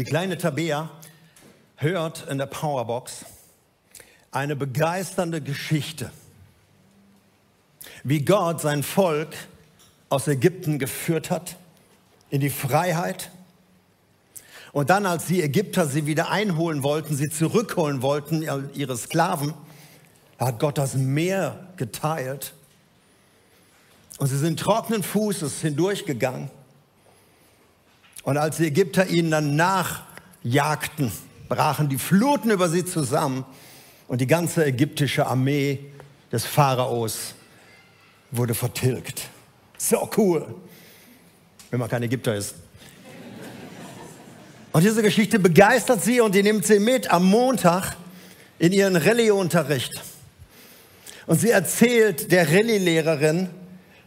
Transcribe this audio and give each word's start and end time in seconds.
Die 0.00 0.06
kleine 0.06 0.38
Tabea 0.38 0.88
hört 1.76 2.26
in 2.30 2.38
der 2.38 2.46
Powerbox 2.46 3.26
eine 4.30 4.56
begeisternde 4.56 5.42
Geschichte, 5.42 6.10
wie 8.02 8.24
Gott 8.24 8.62
sein 8.62 8.82
Volk 8.82 9.28
aus 10.08 10.26
Ägypten 10.26 10.78
geführt 10.78 11.30
hat 11.30 11.56
in 12.30 12.40
die 12.40 12.48
Freiheit. 12.48 13.30
Und 14.72 14.88
dann, 14.88 15.04
als 15.04 15.26
die 15.26 15.42
Ägypter 15.42 15.86
sie 15.86 16.06
wieder 16.06 16.30
einholen 16.30 16.82
wollten, 16.82 17.14
sie 17.14 17.28
zurückholen 17.28 18.00
wollten, 18.00 18.40
ihre 18.72 18.96
Sklaven, 18.96 19.52
hat 20.38 20.58
Gott 20.60 20.78
das 20.78 20.94
Meer 20.94 21.68
geteilt. 21.76 22.54
Und 24.16 24.28
sie 24.28 24.38
sind 24.38 24.58
trockenen 24.58 25.02
Fußes 25.02 25.60
hindurchgegangen. 25.60 26.48
Und 28.22 28.36
als 28.36 28.58
die 28.58 28.66
Ägypter 28.66 29.06
ihnen 29.06 29.30
dann 29.30 29.56
nachjagten, 29.56 31.10
brachen 31.48 31.88
die 31.88 31.98
Fluten 31.98 32.50
über 32.50 32.68
sie 32.68 32.84
zusammen 32.84 33.44
und 34.08 34.20
die 34.20 34.26
ganze 34.26 34.64
ägyptische 34.64 35.26
Armee 35.26 35.78
des 36.30 36.44
Pharaos 36.44 37.34
wurde 38.30 38.54
vertilgt. 38.54 39.22
So 39.78 40.08
cool, 40.16 40.46
wenn 41.70 41.80
man 41.80 41.88
kein 41.88 42.02
Ägypter 42.02 42.34
ist. 42.34 42.54
Und 44.72 44.84
diese 44.84 45.02
Geschichte 45.02 45.38
begeistert 45.38 46.02
sie 46.02 46.20
und 46.20 46.34
die 46.34 46.42
nimmt 46.42 46.64
sie 46.64 46.78
mit 46.78 47.10
am 47.10 47.24
Montag 47.24 47.96
in 48.58 48.72
ihren 48.72 48.94
Rallye-Unterricht. 48.94 50.00
Und 51.26 51.40
sie 51.40 51.50
erzählt 51.50 52.30
der 52.30 52.46
Rallye-Lehrerin 52.48 53.48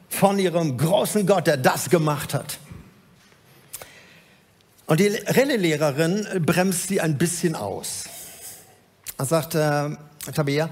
von 0.07 0.39
ihrem 0.39 0.77
großen 0.77 1.25
Gott, 1.25 1.47
der 1.47 1.57
das 1.57 1.89
gemacht 1.89 2.33
hat. 2.33 2.59
Und 4.85 4.99
die 4.99 5.07
Rallye-Lehrerin 5.07 6.27
bremst 6.45 6.87
sie 6.87 6.99
ein 6.99 7.17
bisschen 7.17 7.55
aus. 7.55 8.05
Er 9.17 9.25
sagt, 9.25 9.55
äh, 9.55 9.89
Tabea, 10.33 10.69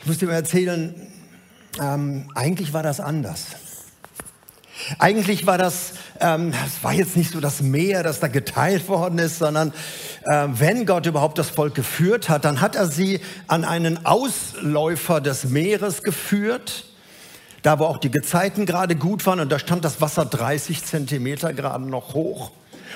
ich 0.00 0.06
muss 0.06 0.18
dir 0.18 0.26
mal 0.26 0.34
erzählen, 0.34 0.94
ähm, 1.80 2.30
eigentlich 2.34 2.72
war 2.72 2.82
das 2.82 3.00
anders. 3.00 3.46
Eigentlich 4.98 5.46
war 5.46 5.56
das, 5.56 5.92
ähm, 6.20 6.52
das 6.52 6.82
war 6.82 6.92
jetzt 6.92 7.16
nicht 7.16 7.32
so 7.32 7.40
das 7.40 7.62
Meer, 7.62 8.02
das 8.02 8.20
da 8.20 8.28
geteilt 8.28 8.88
worden 8.88 9.18
ist, 9.18 9.38
sondern 9.38 9.72
äh, 10.24 10.46
wenn 10.50 10.84
Gott 10.84 11.06
überhaupt 11.06 11.38
das 11.38 11.48
Volk 11.48 11.74
geführt 11.74 12.28
hat, 12.28 12.44
dann 12.44 12.60
hat 12.60 12.76
er 12.76 12.88
sie 12.88 13.20
an 13.46 13.64
einen 13.64 14.04
Ausläufer 14.04 15.20
des 15.20 15.44
Meeres 15.44 16.02
geführt, 16.02 16.84
da 17.62 17.78
wo 17.78 17.84
auch 17.84 17.98
die 17.98 18.10
Gezeiten 18.10 18.66
gerade 18.66 18.96
gut 18.96 19.24
waren 19.24 19.40
und 19.40 19.50
da 19.50 19.58
stand 19.58 19.84
das 19.84 20.00
Wasser 20.00 20.26
30 20.26 20.84
Zentimeter 20.84 21.54
gerade 21.54 21.84
noch 21.84 22.12
hoch. 22.12 22.50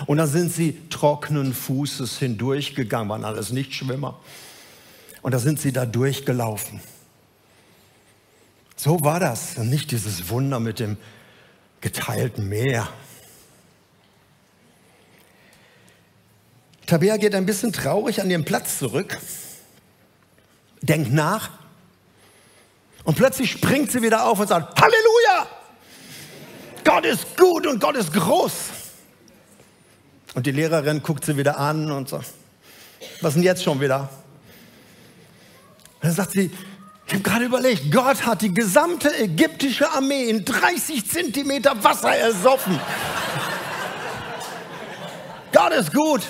Und 0.07 0.19
dann 0.19 0.29
sind 0.29 0.53
sie 0.53 0.79
trockenen 0.91 1.53
Fußes 1.55 2.19
hindurchgegangen, 2.19 3.09
waren 3.09 3.25
alles 3.25 3.51
Nichtschwimmer. 3.51 4.19
Und 5.23 5.33
da 5.33 5.39
sind 5.39 5.61
sie 5.61 5.73
da 5.73 5.87
durchgelaufen. 5.87 6.81
So 8.77 9.03
war 9.03 9.19
das. 9.19 9.57
Und 9.57 9.71
nicht 9.71 9.91
dieses 9.91 10.29
Wunder 10.29 10.61
mit 10.61 10.79
dem 10.79 10.97
geteilten 11.81 12.49
Meer. 12.49 12.89
Tabea 16.87 17.19
geht 17.19 17.35
ein 17.35 17.45
bisschen 17.45 17.73
traurig 17.73 18.23
an 18.23 18.31
ihren 18.31 18.45
Platz 18.45 18.79
zurück, 18.79 19.19
denkt 20.81 21.13
nach 21.13 21.51
und 23.05 23.15
plötzlich 23.15 23.51
springt 23.51 23.93
sie 23.93 24.01
wieder 24.01 24.25
auf 24.25 24.41
und 24.41 24.49
sagt, 24.49 24.81
Halleluja! 24.81 25.47
Gott 26.85 27.05
ist 27.05 27.37
gut 27.37 27.67
und 27.67 27.81
Gott 27.81 27.97
ist 27.97 28.13
groß. 28.13 28.53
Und 30.39 30.47
die 30.47 30.53
Lehrerin 30.53 31.03
guckt 31.03 31.25
sie 31.25 31.37
wieder 31.37 31.59
an 31.59 31.91
und 31.91 32.09
sagt, 32.09 32.29
was 33.23 33.35
denn 33.35 33.43
jetzt 33.43 33.65
schon 33.65 33.81
wieder? 33.81 34.03
Und 35.95 36.05
dann 36.05 36.13
sagt 36.13 36.31
sie, 36.31 36.53
ich 37.09 37.13
habe 37.13 37.25
gerade 37.25 37.45
überlegt, 37.47 37.91
Gott 37.91 38.25
hat 38.25 38.43
die 38.43 38.55
gesamte 38.55 39.13
ägyptische 39.19 39.91
Armee 39.91 40.31
in 40.31 40.45
30 40.45 41.11
Zentimeter 41.11 41.83
Wasser 41.83 42.15
ersoffen. 42.15 42.79
Gott 45.53 45.73
ist 45.73 45.93
gut. 45.93 46.23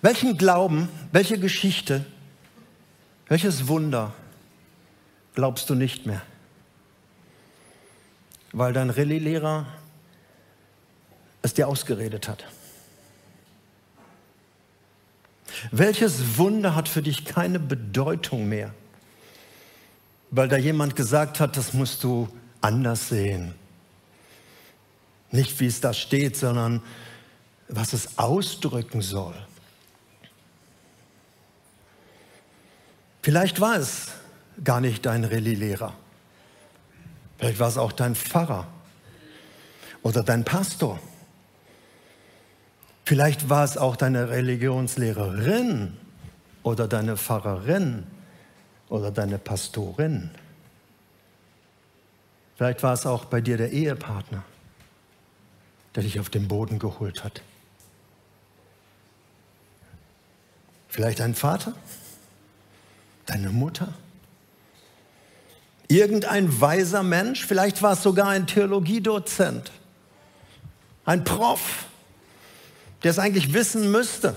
Welchen 0.00 0.38
Glauben, 0.38 0.88
welche 1.12 1.38
Geschichte, 1.38 2.06
welches 3.28 3.68
Wunder 3.68 4.14
glaubst 5.34 5.68
du 5.68 5.74
nicht 5.74 6.06
mehr? 6.06 6.22
Weil 8.56 8.72
dein 8.72 8.88
Rallye-Lehrer 8.88 9.66
es 11.42 11.52
dir 11.52 11.68
ausgeredet 11.68 12.26
hat. 12.26 12.46
Welches 15.72 16.38
Wunder 16.38 16.74
hat 16.74 16.88
für 16.88 17.02
dich 17.02 17.26
keine 17.26 17.58
Bedeutung 17.58 18.48
mehr? 18.48 18.72
Weil 20.30 20.48
da 20.48 20.56
jemand 20.56 20.96
gesagt 20.96 21.38
hat, 21.38 21.58
das 21.58 21.74
musst 21.74 22.02
du 22.02 22.30
anders 22.62 23.10
sehen. 23.10 23.54
Nicht 25.30 25.60
wie 25.60 25.66
es 25.66 25.82
da 25.82 25.92
steht, 25.92 26.38
sondern 26.38 26.80
was 27.68 27.92
es 27.92 28.16
ausdrücken 28.16 29.02
soll. 29.02 29.34
Vielleicht 33.20 33.60
war 33.60 33.76
es 33.76 34.12
gar 34.64 34.80
nicht 34.80 35.04
dein 35.04 35.24
Rallye-Lehrer. 35.24 35.92
Vielleicht 37.38 37.58
war 37.58 37.68
es 37.68 37.78
auch 37.78 37.92
dein 37.92 38.14
Pfarrer 38.14 38.66
oder 40.02 40.22
dein 40.22 40.44
Pastor 40.44 40.98
Vielleicht 43.06 43.48
war 43.48 43.62
es 43.62 43.76
auch 43.78 43.94
deine 43.94 44.30
Religionslehrerin 44.30 45.96
oder 46.64 46.88
deine 46.88 47.16
Pfarrerin 47.16 48.04
oder 48.88 49.12
deine 49.12 49.38
Pastorin. 49.38 50.32
Vielleicht 52.56 52.82
war 52.82 52.94
es 52.94 53.06
auch 53.06 53.26
bei 53.26 53.40
dir 53.40 53.56
der 53.56 53.70
Ehepartner, 53.70 54.42
der 55.94 56.02
dich 56.02 56.18
auf 56.18 56.30
den 56.30 56.48
Boden 56.48 56.80
geholt 56.80 57.22
hat. 57.22 57.42
Vielleicht 60.88 61.20
dein 61.20 61.36
Vater, 61.36 61.74
deine 63.26 63.50
Mutter, 63.50 63.94
irgendein 65.88 66.60
weiser 66.60 67.02
Mensch, 67.02 67.44
vielleicht 67.44 67.82
war 67.82 67.92
es 67.92 68.02
sogar 68.02 68.28
ein 68.28 68.46
Theologiedozent, 68.46 69.70
ein 71.04 71.24
Prof, 71.24 71.86
der 73.02 73.10
es 73.10 73.18
eigentlich 73.18 73.52
wissen 73.52 73.90
müsste. 73.90 74.36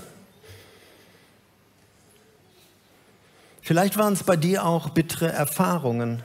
Vielleicht 3.62 3.96
waren 3.96 4.14
es 4.14 4.24
bei 4.24 4.36
dir 4.36 4.64
auch 4.64 4.90
bittere 4.90 5.30
Erfahrungen, 5.30 6.24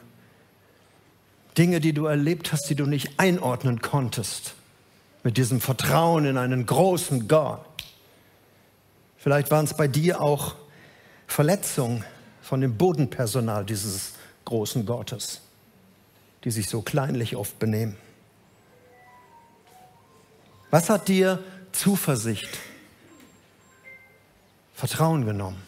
Dinge, 1.57 1.79
die 1.79 1.93
du 1.93 2.05
erlebt 2.05 2.51
hast, 2.51 2.69
die 2.69 2.75
du 2.75 2.85
nicht 2.85 3.19
einordnen 3.19 3.81
konntest, 3.81 4.55
mit 5.23 5.37
diesem 5.37 5.61
Vertrauen 5.61 6.25
in 6.25 6.37
einen 6.37 6.65
großen 6.65 7.27
Gott. 7.27 7.61
Vielleicht 9.17 9.51
waren 9.51 9.65
es 9.65 9.73
bei 9.73 9.87
dir 9.87 10.21
auch 10.21 10.55
Verletzungen 11.27 12.03
von 12.41 12.61
dem 12.61 12.77
Bodenpersonal 12.77 13.63
dieses 13.63 14.14
großen 14.45 14.85
Gottes, 14.85 15.41
die 16.43 16.51
sich 16.51 16.69
so 16.69 16.81
kleinlich 16.81 17.35
oft 17.35 17.59
benehmen. 17.59 17.97
Was 20.71 20.89
hat 20.89 21.07
dir 21.07 21.43
Zuversicht, 21.71 22.57
Vertrauen 24.73 25.25
genommen. 25.25 25.61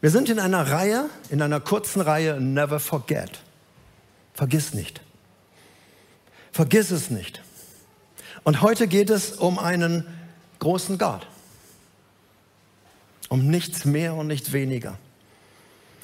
Wir 0.00 0.10
sind 0.10 0.28
in 0.28 0.38
einer 0.40 0.70
Reihe, 0.70 1.10
in 1.28 1.42
einer 1.42 1.60
kurzen 1.60 2.00
Reihe 2.00 2.40
Never 2.40 2.80
Forget. 2.80 3.40
Vergiss 4.34 4.74
nicht. 4.74 5.00
Vergiss 6.52 6.90
es 6.90 7.10
nicht. 7.10 7.42
Und 8.42 8.62
heute 8.62 8.88
geht 8.88 9.10
es 9.10 9.32
um 9.32 9.58
einen 9.58 10.06
großen 10.58 10.98
Gott. 10.98 11.26
Um 13.30 13.46
nichts 13.46 13.86
mehr 13.86 14.14
und 14.14 14.26
nichts 14.26 14.52
weniger. 14.52 14.98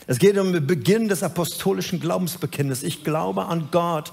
Es 0.06 0.18
geht 0.18 0.38
um 0.38 0.52
den 0.52 0.66
Beginn 0.66 1.08
des 1.08 1.22
apostolischen 1.22 2.00
Glaubensbekenntnisses. 2.00 2.84
Ich 2.84 3.04
glaube 3.04 3.46
an 3.46 3.68
Gott, 3.72 4.12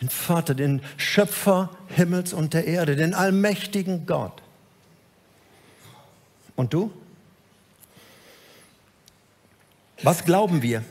den 0.00 0.08
Vater, 0.08 0.54
den 0.54 0.82
Schöpfer 0.96 1.70
Himmels 1.88 2.32
und 2.32 2.54
der 2.54 2.66
Erde, 2.66 2.96
den 2.96 3.14
allmächtigen 3.14 4.06
Gott. 4.06 4.42
Und 6.56 6.72
du? 6.72 6.90
Was 10.02 10.24
glauben 10.24 10.62
wir? 10.62 10.82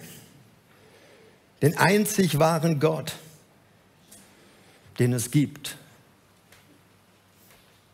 Den 1.61 1.77
einzig 1.77 2.37
wahren 2.37 2.79
Gott, 2.79 3.13
den 4.99 5.13
es 5.13 5.31
gibt. 5.31 5.77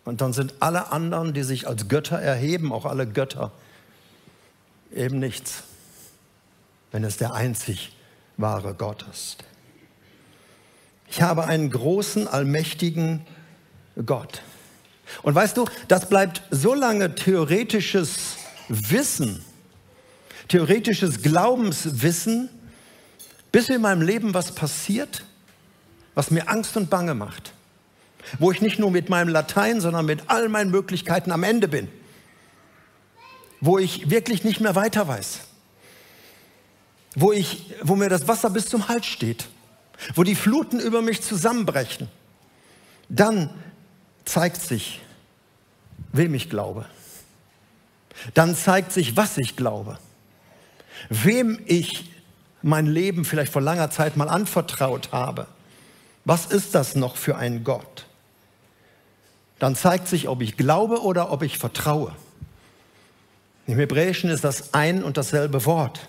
Und 0.04 0.22
dann 0.22 0.34
sind 0.34 0.56
alle 0.60 0.92
anderen, 0.92 1.34
die 1.34 1.44
sich 1.44 1.68
als 1.68 1.88
Götter 1.88 2.20
erheben, 2.20 2.74
auch 2.74 2.86
alle 2.86 3.08
Götter, 3.08 3.52
eben 4.94 5.20
nichts, 5.20 5.64
wenn 6.92 7.04
es 7.04 7.18
der 7.18 7.34
einzig 7.34 7.96
wahre 8.38 8.74
Gott 8.74 9.06
ist. 9.12 9.44
Ich 11.10 11.22
habe 11.22 11.46
einen 11.46 11.70
großen, 11.70 12.28
allmächtigen 12.28 13.22
Gott. 14.06 14.42
Und 15.24 15.36
weißt 15.36 15.58
du, 15.58 15.66
das 15.88 16.08
bleibt 16.08 16.42
so 16.52 16.74
lange 16.74 17.16
theoretisches 17.16 18.38
Wissen, 18.70 19.44
theoretisches 20.48 21.22
Glaubenswissen, 21.22 22.50
bis 23.52 23.70
in 23.70 23.82
meinem 23.82 24.02
Leben 24.02 24.34
was 24.34 24.54
passiert, 24.54 25.26
was 26.16 26.32
mir 26.32 26.50
Angst 26.50 26.78
und 26.78 26.90
Bange 26.90 27.14
macht. 27.14 27.54
Wo 28.40 28.52
ich 28.52 28.62
nicht 28.62 28.80
nur 28.80 28.92
mit 28.92 29.10
meinem 29.10 29.30
Latein, 29.30 29.82
sondern 29.82 30.06
mit 30.06 30.24
all 30.28 30.50
meinen 30.50 30.72
Möglichkeiten 30.72 31.32
am 31.32 31.44
Ende 31.44 31.68
bin. 31.68 31.88
Wo 33.60 33.78
ich 33.78 34.10
wirklich 34.10 34.44
nicht 34.44 34.60
mehr 34.62 34.76
weiter 34.76 35.08
weiß. 35.08 35.42
Wo, 37.16 37.32
ich, 37.32 37.74
wo 37.82 37.96
mir 37.96 38.10
das 38.10 38.28
Wasser 38.28 38.50
bis 38.50 38.68
zum 38.68 38.88
Hals 38.88 39.06
steht. 39.06 39.48
Wo 40.16 40.24
die 40.24 40.36
Fluten 40.36 40.80
über 40.80 41.02
mich 41.02 41.22
zusammenbrechen. 41.22 42.10
Dann 43.10 43.50
zeigt 44.26 44.62
sich, 44.62 45.02
wem 46.14 46.34
ich 46.34 46.50
glaube. 46.50 46.86
Dann 48.34 48.56
zeigt 48.56 48.92
sich, 48.92 49.18
was 49.18 49.38
ich 49.38 49.56
glaube. 49.56 49.98
Wem 51.10 51.60
ich 51.66 52.12
mein 52.62 52.86
Leben 52.86 53.26
vielleicht 53.26 53.52
vor 53.52 53.62
langer 53.62 53.90
Zeit 53.90 54.18
mal 54.18 54.30
anvertraut 54.30 55.12
habe. 55.12 55.48
Was 56.26 56.46
ist 56.46 56.76
das 56.76 56.96
noch 56.96 57.16
für 57.16 57.36
ein 57.36 57.64
Gott? 57.64 58.06
Dann 59.62 59.76
zeigt 59.76 60.08
sich, 60.08 60.28
ob 60.28 60.42
ich 60.42 60.58
glaube 60.58 61.04
oder 61.04 61.32
ob 61.32 61.44
ich 61.44 61.60
vertraue. 61.60 62.16
Im 63.68 63.78
Hebräischen 63.78 64.32
ist 64.32 64.44
das 64.44 64.74
ein 64.74 65.04
und 65.04 65.18
dasselbe 65.18 65.66
Wort. 65.68 66.08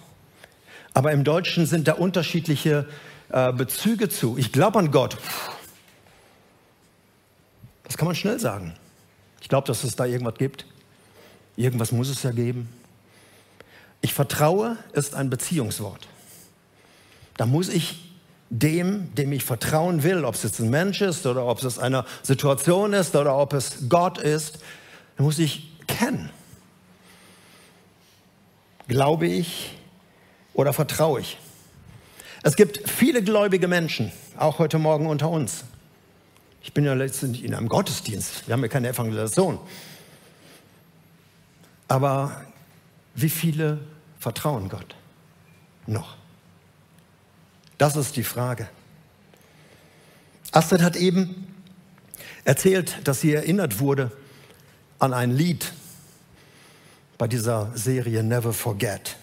Aber 0.95 1.13
im 1.13 1.23
Deutschen 1.23 1.67
sind 1.67 1.87
da 1.87 1.93
unterschiedliche 1.93 2.89
äh, 3.29 3.53
Bezüge 3.53 4.09
zu. 4.09 4.39
Ich 4.39 4.53
glaube 4.53 4.79
an 4.79 4.91
Gott. 4.91 5.19
Das 7.85 7.99
kann 7.99 8.07
man 8.07 8.15
schnell 8.15 8.41
sagen. 8.41 8.73
Ich 9.43 9.51
glaube, 9.51 9.67
dass 9.67 9.85
es 9.85 9.97
da 9.97 10.07
irgendwas 10.07 10.37
gibt. 10.39 10.65
Irgendwas 11.55 11.93
muss 11.93 12.09
es 12.09 12.23
ja 12.23 12.31
geben. 12.31 12.71
Ich 14.01 14.15
vertraue 14.15 14.79
ist 14.95 15.15
ein 15.15 15.29
Beziehungswort. 15.29 16.09
Da 17.37 17.45
muss 17.45 17.69
ich 17.69 18.12
dem, 18.55 19.15
dem 19.15 19.33
ich 19.33 19.45
vertrauen 19.45 20.03
will, 20.03 20.27
ob 20.27 20.35
es 20.35 20.43
jetzt 20.43 20.61
ein 20.61 20.69
Mensch 20.69 21.01
ist 21.01 21.25
oder 21.25 21.47
ob 21.47 21.65
es 21.65 21.79
eine 21.79 22.05
Situation 22.23 22.93
ist 22.93 23.17
oder 23.17 23.35
ob 23.39 23.55
es 23.55 23.89
Gott 23.89 24.19
ist, 24.19 24.59
muss 25.17 25.39
ich 25.39 25.71
kennen. 25.87 26.29
Glaube 28.89 29.27
ich 29.27 29.79
oder 30.53 30.75
vertraue 30.75 31.21
ich? 31.21 31.39
Es 32.43 32.55
gibt 32.55 32.91
viele 32.91 33.23
gläubige 33.23 33.69
Menschen, 33.69 34.13
auch 34.37 34.59
heute 34.59 34.79
Morgen 34.79 35.07
unter 35.07 35.31
uns. 35.31 35.65
Ich 36.63 36.75
bin 36.75 36.85
ja 36.85 36.93
letztendlich 36.93 37.45
in 37.45 37.55
einem 37.55 37.71
Gottesdienst. 37.71 38.47
Wir 38.47 38.53
haben 38.53 38.63
ja 38.63 38.69
keine 38.69 38.91
Evangelisation. 38.91 39.59
Aber 41.89 42.43
wie 43.15 43.31
viele 43.31 43.79
vertrauen 44.19 44.69
Gott 44.69 44.95
noch? 45.87 46.22
Das 47.83 47.97
ist 47.97 48.15
die 48.15 48.23
Frage. 48.23 48.69
Astrid 50.53 50.83
hat 50.83 50.95
eben 50.95 51.53
erzählt, 52.45 52.97
dass 53.03 53.21
sie 53.21 53.35
erinnert 53.35 53.81
wurde 53.81 54.13
an 55.01 55.13
ein 55.13 55.33
Lied 55.33 55.73
bei 57.19 57.27
dieser 57.27 57.73
Serie 57.75 58.23
Never 58.23 58.53
Forget. 58.53 59.17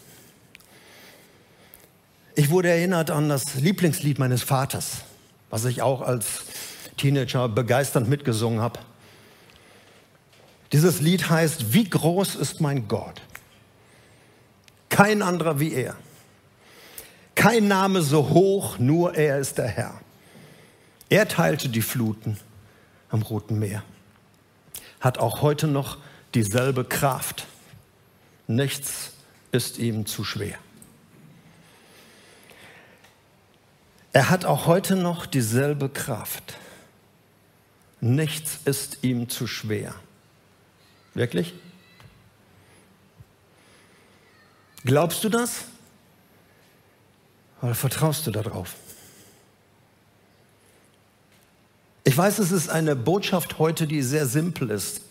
Ich 2.36 2.50
wurde 2.50 2.68
erinnert 2.68 3.12
an 3.12 3.30
das 3.30 3.56
Lieblingslied 3.56 4.20
meines 4.20 4.44
Vaters, 4.44 5.06
was 5.50 5.64
ich 5.64 5.82
auch 5.82 6.02
als 6.02 6.42
Teenager 6.98 7.48
begeisternd 7.48 8.10
mitgesungen 8.10 8.60
habe. 8.60 8.82
Dieses 10.74 11.00
Lied 11.00 11.30
heißt, 11.30 11.72
wie 11.72 11.90
groß 11.90 12.36
ist 12.36 12.60
mein 12.60 12.90
Gott? 12.90 13.22
Kein 14.90 15.22
anderer 15.22 15.62
wie 15.62 15.72
er. 15.72 15.96
Kein 17.40 17.70
Name 17.70 18.02
so 18.02 18.32
hoch, 18.32 18.80
nur 18.80 19.16
er 19.16 19.40
ist 19.40 19.60
der 19.60 19.70
Herr. 19.70 20.02
Er 21.08 21.26
teilte 21.26 21.70
die 21.70 21.82
Fluten 21.82 22.38
am 23.10 23.22
Roten 23.22 23.58
Meer, 23.58 23.82
hat 25.00 25.20
auch 25.20 25.42
heute 25.42 25.66
noch 25.66 26.00
dieselbe 26.36 26.84
Kraft. 26.84 27.48
Nichts 28.48 29.14
ist 29.54 29.78
ihm 29.78 30.06
zu 30.06 30.26
schwer. 30.26 30.58
Er 34.12 34.30
hat 34.30 34.44
auch 34.44 34.66
heute 34.66 34.98
noch 34.98 35.26
dieselbe 35.26 35.88
Kraft. 35.88 36.58
Nichts 38.02 38.60
ist 38.66 39.02
ihm 39.02 39.30
zu 39.30 39.48
schwer. 39.48 39.96
Wirklich? 41.14 41.54
Glaubst 44.84 45.24
du 45.24 45.30
das? 45.30 45.64
Oder 47.62 47.76
vertraust 47.76 48.26
du 48.28 48.32
darauf? 48.32 48.76
Ich 52.04 52.18
weiß, 52.18 52.40
es 52.40 52.52
ist 52.52 52.70
eine 52.70 52.96
Botschaft 52.96 53.60
heute, 53.60 53.86
die 53.86 54.02
sehr 54.02 54.26
simpel 54.26 54.70
ist. 54.70 55.02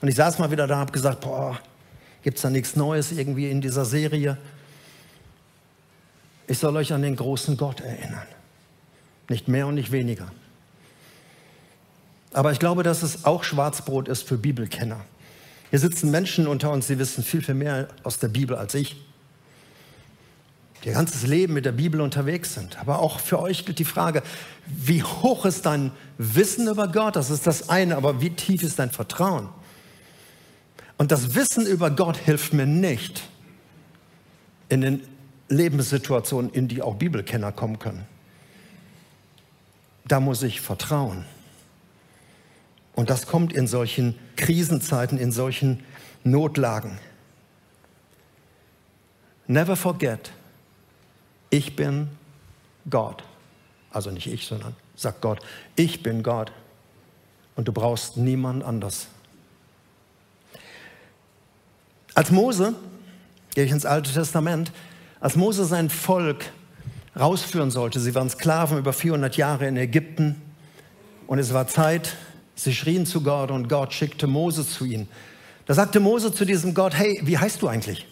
Und 0.00 0.08
ich 0.08 0.14
saß 0.14 0.38
mal 0.38 0.50
wieder 0.50 0.66
da 0.66 0.74
und 0.74 0.80
habe 0.80 0.92
gesagt, 0.92 1.20
boah, 1.20 1.58
gibt 2.22 2.38
es 2.38 2.42
da 2.42 2.50
nichts 2.50 2.76
Neues 2.76 3.12
irgendwie 3.12 3.50
in 3.50 3.60
dieser 3.60 3.84
Serie? 3.84 4.38
Ich 6.46 6.58
soll 6.58 6.76
euch 6.76 6.92
an 6.92 7.02
den 7.02 7.16
großen 7.16 7.56
Gott 7.56 7.80
erinnern. 7.80 8.26
Nicht 9.28 9.48
mehr 9.48 9.66
und 9.66 9.74
nicht 9.74 9.92
weniger. 9.92 10.30
Aber 12.32 12.52
ich 12.52 12.58
glaube, 12.58 12.82
dass 12.82 13.02
es 13.02 13.24
auch 13.24 13.42
Schwarzbrot 13.42 14.08
ist 14.08 14.22
für 14.22 14.38
Bibelkenner. 14.38 15.00
Hier 15.70 15.78
sitzen 15.80 16.10
Menschen 16.10 16.46
unter 16.46 16.70
uns, 16.70 16.86
die 16.86 16.98
wissen 16.98 17.22
viel, 17.22 17.42
viel 17.42 17.54
mehr 17.54 17.88
aus 18.04 18.18
der 18.18 18.28
Bibel 18.28 18.56
als 18.56 18.74
ich 18.74 18.96
ihr 20.84 20.92
ganzes 20.92 21.26
Leben 21.26 21.54
mit 21.54 21.64
der 21.64 21.72
Bibel 21.72 22.00
unterwegs 22.00 22.54
sind. 22.54 22.78
Aber 22.78 23.00
auch 23.00 23.20
für 23.20 23.40
euch 23.40 23.64
gilt 23.64 23.78
die 23.78 23.84
Frage, 23.84 24.22
wie 24.66 25.02
hoch 25.02 25.44
ist 25.44 25.66
dein 25.66 25.92
Wissen 26.18 26.68
über 26.68 26.88
Gott? 26.88 27.16
Das 27.16 27.30
ist 27.30 27.46
das 27.46 27.68
eine, 27.68 27.96
aber 27.96 28.20
wie 28.20 28.30
tief 28.30 28.62
ist 28.62 28.78
dein 28.78 28.90
Vertrauen? 28.90 29.48
Und 30.96 31.12
das 31.12 31.34
Wissen 31.34 31.66
über 31.66 31.90
Gott 31.90 32.16
hilft 32.16 32.52
mir 32.52 32.66
nicht 32.66 33.22
in 34.68 34.80
den 34.80 35.02
Lebenssituationen, 35.48 36.50
in 36.52 36.68
die 36.68 36.82
auch 36.82 36.96
Bibelkenner 36.96 37.52
kommen 37.52 37.78
können. 37.78 38.06
Da 40.06 40.20
muss 40.20 40.42
ich 40.42 40.60
vertrauen. 40.60 41.24
Und 42.94 43.10
das 43.10 43.26
kommt 43.26 43.52
in 43.52 43.66
solchen 43.66 44.16
Krisenzeiten, 44.36 45.18
in 45.18 45.30
solchen 45.30 45.84
Notlagen. 46.24 46.98
Never 49.46 49.76
forget, 49.76 50.32
ich 51.50 51.76
bin 51.76 52.08
Gott. 52.88 53.22
Also 53.90 54.10
nicht 54.10 54.26
ich, 54.26 54.46
sondern 54.46 54.74
sagt 54.96 55.20
Gott, 55.20 55.40
ich 55.76 56.02
bin 56.02 56.22
Gott. 56.22 56.52
Und 57.56 57.66
du 57.66 57.72
brauchst 57.72 58.16
niemand 58.16 58.62
anders. 58.62 59.08
Als 62.14 62.30
Mose, 62.30 62.74
gehe 63.54 63.64
ich 63.64 63.70
ins 63.70 63.86
Alte 63.86 64.12
Testament, 64.12 64.72
als 65.20 65.36
Mose 65.36 65.64
sein 65.64 65.90
Volk 65.90 66.50
rausführen 67.18 67.70
sollte, 67.70 68.00
sie 68.00 68.14
waren 68.14 68.30
Sklaven 68.30 68.78
über 68.78 68.92
400 68.92 69.36
Jahre 69.36 69.66
in 69.66 69.76
Ägypten 69.76 70.40
und 71.26 71.38
es 71.38 71.52
war 71.52 71.66
Zeit, 71.66 72.16
sie 72.54 72.74
schrien 72.74 73.06
zu 73.06 73.22
Gott 73.22 73.50
und 73.50 73.68
Gott 73.68 73.92
schickte 73.92 74.26
Mose 74.26 74.66
zu 74.66 74.84
ihnen. 74.84 75.08
Da 75.66 75.74
sagte 75.74 76.00
Mose 76.00 76.32
zu 76.32 76.44
diesem 76.44 76.74
Gott, 76.74 76.94
hey, 76.94 77.20
wie 77.24 77.38
heißt 77.38 77.60
du 77.62 77.68
eigentlich? 77.68 78.06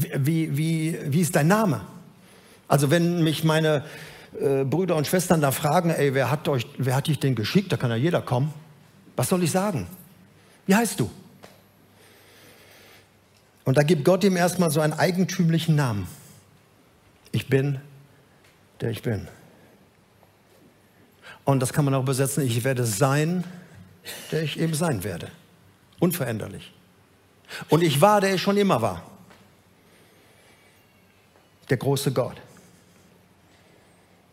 Wie, 0.00 0.56
wie, 0.56 0.98
wie 1.06 1.20
ist 1.20 1.36
dein 1.36 1.48
Name? 1.48 1.82
Also 2.68 2.90
wenn 2.90 3.22
mich 3.22 3.44
meine 3.44 3.84
äh, 4.40 4.64
Brüder 4.64 4.96
und 4.96 5.06
Schwestern 5.06 5.40
da 5.40 5.50
fragen, 5.50 5.90
ey, 5.90 6.14
wer 6.14 6.30
hat, 6.30 6.48
euch, 6.48 6.66
wer 6.78 6.94
hat 6.94 7.08
dich 7.08 7.18
denn 7.18 7.34
geschickt? 7.34 7.72
Da 7.72 7.76
kann 7.76 7.90
ja 7.90 7.96
jeder 7.96 8.22
kommen. 8.22 8.54
Was 9.16 9.28
soll 9.28 9.42
ich 9.42 9.50
sagen? 9.50 9.86
Wie 10.66 10.74
heißt 10.74 11.00
du? 11.00 11.10
Und 13.64 13.76
da 13.76 13.82
gibt 13.82 14.04
Gott 14.04 14.24
ihm 14.24 14.36
erstmal 14.36 14.70
so 14.70 14.80
einen 14.80 14.92
eigentümlichen 14.92 15.74
Namen. 15.74 16.06
Ich 17.32 17.48
bin, 17.48 17.80
der 18.80 18.90
ich 18.90 19.02
bin. 19.02 19.28
Und 21.44 21.60
das 21.60 21.72
kann 21.72 21.84
man 21.84 21.94
auch 21.94 22.02
übersetzen, 22.02 22.44
ich 22.44 22.62
werde 22.64 22.86
sein, 22.86 23.44
der 24.30 24.42
ich 24.42 24.58
eben 24.58 24.74
sein 24.74 25.02
werde. 25.04 25.28
Unveränderlich. 25.98 26.72
Und 27.68 27.82
ich 27.82 28.00
war, 28.00 28.20
der 28.20 28.34
ich 28.34 28.42
schon 28.42 28.56
immer 28.56 28.80
war 28.80 29.09
der 31.70 31.76
große 31.76 32.12
Gott. 32.12 32.36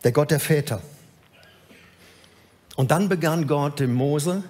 Der 0.04 0.12
Gott 0.12 0.30
der 0.30 0.40
Väter. 0.40 0.82
Und 2.76 2.90
dann 2.90 3.08
begann 3.08 3.46
Gott 3.46 3.80
dem 3.80 3.94
Mose, 3.94 4.44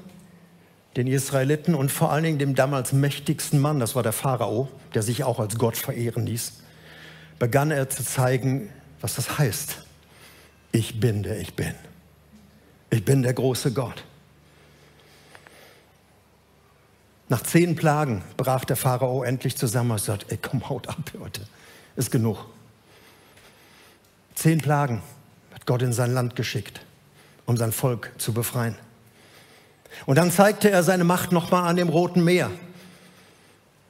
den 0.97 1.07
Israeliten 1.07 1.75
und 1.75 1.91
vor 1.91 2.13
allen 2.13 2.25
Dingen 2.25 2.39
dem 2.39 2.55
damals 2.55 2.93
mächtigsten 2.93 3.61
Mann, 3.61 3.79
das 3.79 3.95
war 3.95 4.03
der 4.03 4.13
Pharao, 4.13 4.69
der 4.95 5.03
sich 5.03 5.25
auch 5.25 5.39
als 5.39 5.57
Gott 5.57 5.77
verehren 5.77 6.27
ließ, 6.27 6.55
begann 7.39 7.71
er 7.71 7.89
zu 7.89 8.05
zeigen, 8.05 8.71
was 9.01 9.15
das 9.15 9.39
heißt. 9.39 9.85
Ich 10.73 11.01
bin 11.01 11.23
der 11.23 11.41
ich 11.41 11.55
bin. 11.55 11.75
Ich 12.91 13.05
bin 13.05 13.23
der 13.23 13.33
große 13.33 13.73
Gott. 13.73 14.05
Nach 17.29 17.43
zehn 17.43 17.77
Plagen 17.77 18.25
brach 18.37 18.65
der 18.65 18.77
Pharao 18.77 19.23
endlich 19.23 19.57
zusammen 19.57 19.93
und 19.93 20.01
sagte, 20.01 20.27
ey, 20.31 20.39
komm, 20.39 20.69
haut 20.69 20.89
ab, 20.89 21.13
Leute, 21.13 21.43
ist 21.97 22.11
genug. 22.11 22.47
Zehn 24.39 24.61
Plagen 24.61 25.03
hat 25.53 25.67
Gott 25.67 25.83
in 25.83 25.93
sein 25.93 26.15
Land 26.15 26.37
geschickt, 26.37 26.81
um 27.45 27.57
sein 27.57 27.73
Volk 27.73 28.13
zu 28.19 28.33
befreien. 28.33 28.77
Und 30.07 30.15
dann 30.15 30.31
zeigte 30.31 30.71
er 30.71 30.85
seine 30.85 31.03
Macht 31.03 31.33
nochmal 31.33 31.65
an 31.65 31.75
dem 31.75 31.89
Roten 31.89 32.23
Meer. 32.23 32.49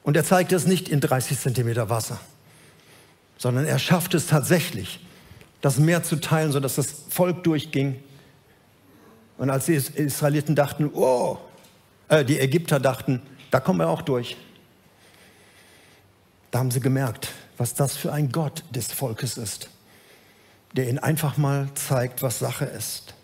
Und 0.04 0.16
er 0.16 0.24
zeigte 0.24 0.56
es 0.56 0.66
nicht 0.66 0.88
in 0.88 1.00
30 1.02 1.38
Zentimeter 1.38 1.90
Wasser, 1.90 2.18
sondern 3.36 3.66
er 3.66 3.78
schaffte 3.78 4.16
es 4.16 4.26
tatsächlich, 4.26 5.04
das 5.60 5.76
Meer 5.76 6.02
zu 6.02 6.16
teilen, 6.16 6.50
sodass 6.50 6.76
das 6.76 6.94
Volk 7.10 7.44
durchging. 7.44 8.02
Und 9.36 9.50
als 9.50 9.66
die 9.66 9.74
Israeliten 9.74 10.54
dachten, 10.54 10.90
oh, 10.94 11.36
äh, 12.08 12.24
die 12.24 12.38
Ägypter 12.38 12.80
dachten, 12.80 13.20
da 13.50 13.60
kommen 13.60 13.80
wir 13.80 13.88
auch 13.88 14.00
durch. 14.00 14.38
Da 16.52 16.60
haben 16.60 16.70
sie 16.70 16.80
gemerkt, 16.80 17.32
was 17.58 17.74
das 17.74 17.98
für 17.98 18.14
ein 18.14 18.32
Gott 18.32 18.64
des 18.70 18.90
Volkes 18.92 19.36
ist, 19.36 19.68
der 20.72 20.88
ihnen 20.88 20.98
einfach 20.98 21.36
mal 21.36 21.68
zeigt, 21.74 22.22
was 22.22 22.38
Sache 22.38 22.64
ist. 22.64 23.14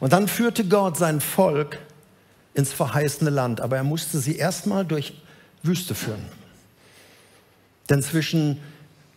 Und 0.00 0.12
dann 0.12 0.28
führte 0.28 0.64
Gott 0.64 0.96
sein 0.96 1.20
Volk 1.20 1.78
ins 2.54 2.72
verheißene 2.72 3.30
Land, 3.30 3.60
aber 3.60 3.76
er 3.76 3.84
musste 3.84 4.18
sie 4.18 4.36
erstmal 4.36 4.84
durch 4.84 5.14
Wüste 5.62 5.94
führen. 5.94 6.24
Denn 7.88 8.02
zwischen 8.02 8.60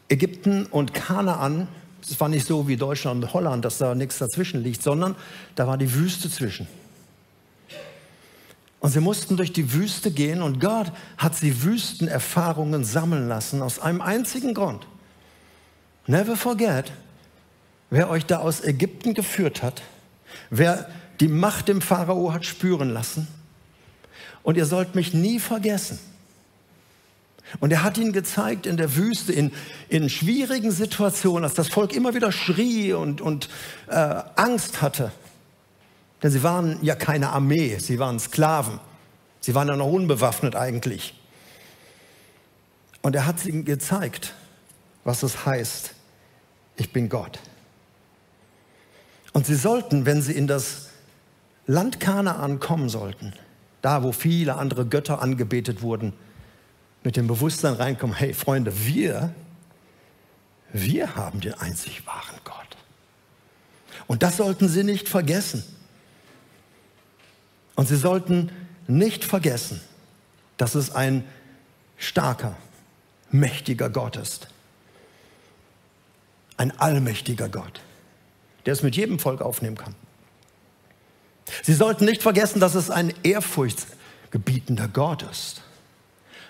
Ägypten 0.10 0.66
und 0.66 0.94
Kanaan, 0.94 1.68
es 2.02 2.20
war 2.20 2.30
nicht 2.30 2.48
so 2.48 2.68
wie 2.68 2.78
Deutschland 2.78 3.24
und 3.24 3.34
Holland, 3.34 3.66
dass 3.66 3.78
da 3.78 3.96
nichts 3.96 4.18
dazwischen 4.18 4.64
liegt, 4.64 4.82
sondern 4.82 5.16
da 5.56 5.68
war 5.68 5.78
die 5.78 5.94
Wüste 5.94 6.30
zwischen. 6.30 6.68
Und 8.80 8.90
sie 8.90 9.00
mussten 9.00 9.38
durch 9.38 9.54
die 9.54 9.74
Wüste 9.74 10.10
gehen 10.10 10.42
und 10.42 10.60
Gott 10.60 10.92
hat 11.18 11.36
sie 11.36 11.64
Wüstenerfahrungen 11.64 12.84
sammeln 12.84 13.28
lassen 13.28 13.62
aus 13.62 13.80
einem 13.80 14.02
einzigen 14.02 14.56
Grund. 14.56 14.88
Never 16.08 16.36
forget, 16.36 16.92
wer 17.90 18.10
euch 18.10 18.26
da 18.26 18.40
aus 18.40 18.64
Ägypten 18.64 19.14
geführt 19.14 19.62
hat, 19.64 19.82
wer 20.50 20.90
die 21.20 21.28
Macht 21.28 21.68
dem 21.68 21.82
Pharao 21.82 22.34
hat 22.34 22.46
spüren 22.46 22.90
lassen. 22.90 23.28
Und 24.44 24.58
ihr 24.58 24.66
sollt 24.66 24.96
mich 24.96 25.14
nie 25.14 25.40
vergessen. 25.40 26.00
Und 27.60 27.72
er 27.72 27.84
hat 27.84 27.98
ihnen 27.98 28.14
gezeigt 28.14 28.66
in 28.66 28.78
der 28.78 28.96
Wüste, 28.96 29.34
in, 29.34 29.52
in 29.90 30.10
schwierigen 30.10 30.72
Situationen, 30.72 31.44
als 31.44 31.54
das 31.54 31.68
Volk 31.68 31.94
immer 31.94 32.14
wieder 32.16 32.32
schrie 32.32 32.94
und, 32.94 33.22
und 33.22 33.50
äh, 33.88 34.22
Angst 34.36 34.82
hatte. 34.82 35.12
Denn 36.24 36.32
sie 36.32 36.44
waren 36.44 36.80
ja 36.82 36.96
keine 36.96 37.30
Armee, 37.30 37.78
sie 37.78 38.00
waren 38.00 38.20
Sklaven. 38.20 38.80
Sie 39.42 39.56
waren 39.56 39.68
ja 39.68 39.76
noch 39.76 39.88
unbewaffnet 39.88 40.56
eigentlich. 40.56 41.20
Und 43.02 43.16
er 43.16 43.26
hat 43.26 43.44
ihnen 43.46 43.66
gezeigt, 43.66 44.34
was 45.04 45.24
es 45.24 45.46
heißt, 45.46 45.94
ich 46.78 46.92
bin 46.94 47.10
Gott. 47.10 47.40
Und 49.34 49.46
sie 49.46 49.56
sollten, 49.56 50.06
wenn 50.06 50.22
sie 50.22 50.34
in 50.34 50.48
das 50.48 50.90
Land 51.68 52.00
Kanaan 52.00 52.60
kommen 52.60 52.90
sollten, 52.90 53.34
da 53.82 54.04
wo 54.04 54.12
viele 54.12 54.56
andere 54.58 54.86
Götter 54.86 55.22
angebetet 55.22 55.82
wurden, 55.82 56.14
mit 57.04 57.16
dem 57.16 57.28
Bewusstsein 57.28 57.74
reinkommen, 57.74 58.16
hey 58.16 58.34
Freunde, 58.34 58.86
wir, 58.86 59.34
wir 60.72 61.16
haben 61.16 61.40
den 61.40 61.54
einzig 61.56 62.06
wahren 62.06 62.40
Gott. 62.44 62.78
Und 64.08 64.24
das 64.24 64.38
sollten 64.38 64.68
sie 64.68 64.84
nicht 64.84 65.10
vergessen. 65.10 65.64
Und 67.76 67.88
sie 67.88 67.96
sollten 67.96 68.52
nicht 68.88 69.24
vergessen, 69.24 69.82
dass 70.58 70.76
es 70.76 70.94
ein 70.94 71.24
starker, 71.98 72.56
mächtiger 73.32 73.90
Gott 73.90 74.18
ist. 74.18 74.51
Ein 76.62 76.78
allmächtiger 76.80 77.50
Gott, 77.50 77.82
der 78.68 78.74
es 78.74 78.84
mit 78.84 78.96
jedem 78.96 79.18
Volk 79.18 79.42
aufnehmen 79.42 79.78
kann. 79.78 79.96
Sie 81.64 81.74
sollten 81.74 82.06
nicht 82.06 82.22
vergessen, 82.22 82.60
dass 82.60 82.76
es 82.76 82.92
ein 82.92 83.12
ehrfurchtsgebietender 83.24 84.88
Gott 84.88 85.24
ist. 85.24 85.64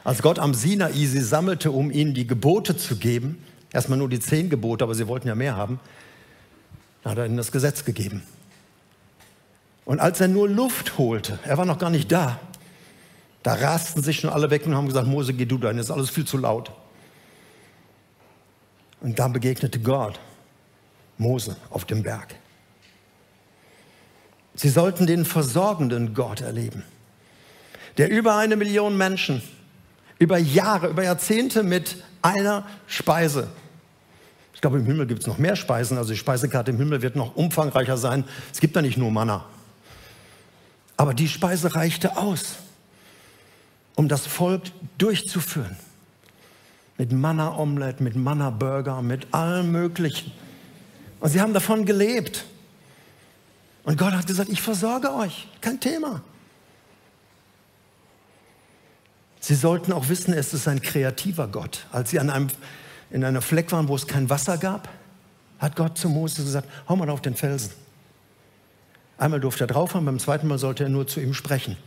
Als 0.03 0.22
Gott 0.22 0.38
am 0.38 0.53
Sinai 0.53 0.91
sie 0.91 1.22
sammelte, 1.22 1.72
um 1.72 1.91
ihnen 1.91 2.13
die 2.13 2.27
Gebote 2.27 2.75
zu 2.75 2.98
geben, 2.98 3.41
erstmal 3.72 3.98
nur 3.98 4.10
die 4.10 4.20
zehn 4.20 4.50
Gebote, 4.50 4.84
aber 4.84 4.96
sie 4.96 5.08
wollten 5.08 5.30
ja 5.30 5.36
mehr 5.36 5.56
haben, 5.56 5.80
hat 7.06 7.18
er 7.18 7.25
ihnen 7.25 7.38
das 7.38 7.53
Gesetz 7.53 7.86
gegeben. 7.86 8.22
Und 9.86 10.01
als 10.01 10.20
er 10.20 10.27
nur 10.27 10.50
Luft 10.50 10.98
holte, 10.98 11.39
er 11.46 11.58
war 11.58 11.63
noch 11.63 11.77
gar 11.80 11.89
nicht 11.89 12.12
da, 12.12 12.38
da 13.44 13.53
rasten 13.53 14.03
sich 14.03 14.20
schon 14.20 14.30
alle 14.30 14.50
weg 14.50 14.65
und 14.65 14.75
haben 14.75 14.88
gesagt, 14.88 15.08
Mose, 15.08 15.34
geh 15.34 15.46
du 15.46 15.58
dahin, 15.58 15.77
ist 15.77 15.89
alles 15.89 16.10
viel 16.10 16.25
zu 16.25 16.38
laut. 16.38 16.74
Und 19.01 19.20
dann 19.20 19.34
begegnete 19.34 19.79
Gott 19.79 20.20
Mose 21.17 21.55
auf 21.70 21.86
dem 21.86 22.03
Berg. 22.03 22.36
Sie 24.55 24.70
sollten 24.70 25.08
den 25.08 25.25
versorgenden 25.25 26.13
Gott 26.13 26.41
erleben, 26.41 26.84
der 27.98 28.10
über 28.10 28.36
eine 28.38 28.55
Million 28.55 28.98
Menschen 28.98 29.41
über 30.22 30.38
Jahre, 30.38 30.89
über 30.89 31.03
Jahrzehnte 31.03 31.63
mit 31.63 32.03
einer 32.22 32.67
Speise. 32.86 33.48
Ich 34.53 34.62
glaube, 34.62 34.77
im 34.77 34.86
Himmel 34.86 35.08
gibt 35.08 35.22
es 35.22 35.27
noch 35.27 35.39
mehr 35.39 35.55
Speisen, 35.55 35.98
also 35.98 36.12
die 36.12 36.20
Speisekarte 36.20 36.70
im 36.70 36.77
Himmel 36.77 37.01
wird 37.01 37.15
noch 37.15 37.36
umfangreicher 37.36 37.98
sein. 37.98 38.24
Es 38.53 38.60
gibt 38.60 38.75
da 38.75 38.84
nicht 38.84 38.98
nur 38.98 39.10
Manna. 39.10 39.46
Aber 40.96 41.15
die 41.15 41.27
Speise 41.27 41.74
reichte 41.74 42.17
aus, 42.17 42.58
um 43.96 44.08
das 44.08 44.27
Volk 44.27 44.62
durchzuführen. 45.00 45.75
Mit 47.01 47.12
Manna-Omelette, 47.12 48.03
mit 48.03 48.15
Manna-Burger, 48.15 49.01
mit 49.01 49.34
allem 49.34 49.72
Möglichen. 49.72 50.31
Und 51.20 51.31
sie 51.31 51.41
haben 51.41 51.51
davon 51.51 51.84
gelebt. 51.84 52.46
Und 53.84 53.98
Gott 53.98 54.13
hat 54.13 54.27
gesagt, 54.27 54.50
ich 54.50 54.62
versorge 54.62 55.12
euch, 55.12 55.48
kein 55.62 55.79
Thema. 55.79 56.22
Sie 59.39 59.55
sollten 59.55 59.93
auch 59.93 60.10
wissen, 60.10 60.31
es 60.36 60.53
ist 60.53 60.67
ein 60.67 60.79
kreativer 60.79 61.48
Gott. 61.48 61.88
Als 61.91 62.12
sie 62.12 62.20
an 62.20 62.29
einem, 62.29 62.50
in 63.10 63.24
einer 63.24 63.41
Fleck 63.41 63.72
waren, 63.72 63.88
wo 63.88 63.96
es 63.96 64.05
kein 64.05 64.29
Wasser 64.29 64.60
gab, 64.60 64.88
hat 65.58 65.75
Gott 65.75 65.98
zu 65.98 66.08
Moses 66.08 66.46
gesagt, 66.46 66.70
hau 66.88 66.96
mal 66.98 67.10
auf 67.10 67.24
den 67.24 67.34
Felsen. 67.34 67.72
Einmal 69.17 69.39
durfte 69.39 69.63
er 69.63 69.67
draufhauen, 69.67 70.05
beim 70.05 70.20
zweiten 70.20 70.46
Mal 70.46 70.60
sollte 70.60 70.84
er 70.84 70.89
nur 70.89 71.08
zu 71.08 71.20
ihm 71.20 71.34
sprechen. 71.34 71.77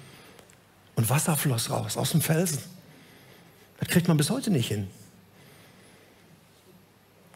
Und 0.97 1.09
Wasser 1.09 1.37
floss 1.37 1.71
raus 1.71 1.97
aus 1.97 2.11
dem 2.11 2.21
Felsen. 2.21 2.59
Das 3.78 3.87
kriegt 3.87 4.09
man 4.09 4.16
bis 4.16 4.28
heute 4.30 4.50
nicht 4.50 4.66
hin. 4.66 4.88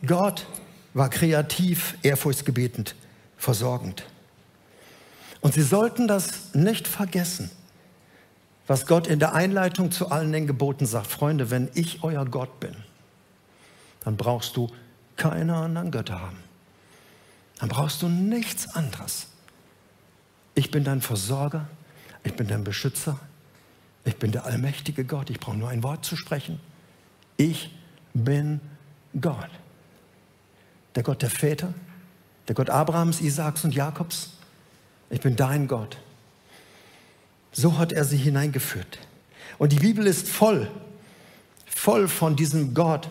Gott 0.06 0.46
war 0.94 1.10
kreativ, 1.10 1.96
ehrfurchtsgebetend, 2.02 2.94
versorgend. 3.36 4.04
Und 5.40 5.54
Sie 5.54 5.62
sollten 5.62 6.08
das 6.08 6.54
nicht 6.54 6.88
vergessen 6.88 7.50
was 8.68 8.86
Gott 8.86 9.06
in 9.06 9.18
der 9.18 9.34
Einleitung 9.34 9.90
zu 9.90 10.10
allen 10.10 10.30
den 10.30 10.46
Geboten 10.46 10.86
sagt. 10.86 11.08
Freunde, 11.08 11.50
wenn 11.50 11.70
ich 11.74 12.04
euer 12.04 12.24
Gott 12.26 12.60
bin, 12.60 12.76
dann 14.04 14.16
brauchst 14.16 14.56
du 14.56 14.70
keine 15.16 15.56
anderen 15.56 15.90
Götter 15.90 16.20
haben. 16.20 16.36
Dann 17.58 17.70
brauchst 17.70 18.02
du 18.02 18.08
nichts 18.08 18.68
anderes. 18.76 19.26
Ich 20.54 20.70
bin 20.70 20.84
dein 20.84 21.00
Versorger, 21.00 21.66
ich 22.22 22.36
bin 22.36 22.46
dein 22.46 22.62
Beschützer, 22.62 23.18
ich 24.04 24.16
bin 24.16 24.32
der 24.32 24.44
allmächtige 24.44 25.04
Gott, 25.04 25.30
ich 25.30 25.40
brauche 25.40 25.56
nur 25.56 25.70
ein 25.70 25.82
Wort 25.82 26.04
zu 26.04 26.14
sprechen. 26.14 26.60
Ich 27.38 27.74
bin 28.12 28.60
Gott. 29.18 29.50
Der 30.94 31.02
Gott 31.02 31.22
der 31.22 31.30
Väter, 31.30 31.74
der 32.48 32.54
Gott 32.54 32.70
Abrahams, 32.70 33.20
Isaaks 33.20 33.64
und 33.64 33.74
Jakobs. 33.74 34.30
Ich 35.10 35.20
bin 35.20 35.36
dein 35.36 35.68
Gott. 35.68 35.98
So 37.52 37.78
hat 37.78 37.92
er 37.92 38.04
sie 38.04 38.16
hineingeführt. 38.16 38.98
Und 39.58 39.72
die 39.72 39.78
Bibel 39.78 40.06
ist 40.06 40.28
voll, 40.28 40.70
voll 41.66 42.08
von 42.08 42.36
diesem 42.36 42.74
Gott. 42.74 43.10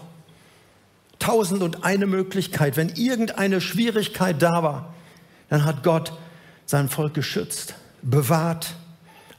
Tausend 1.20 1.64
und 1.64 1.84
eine 1.84 2.06
Möglichkeit. 2.06 2.78
Wenn 2.78 2.90
irgendeine 2.90 3.60
Schwierigkeit 3.60 4.42
da 4.42 4.64
war, 4.64 4.94
dann 5.50 5.66
hat 5.66 5.84
Gott 5.84 6.14
sein 6.66 6.90
Volk 6.90 7.14
geschützt, 7.14 7.76
bewahrt 8.02 8.76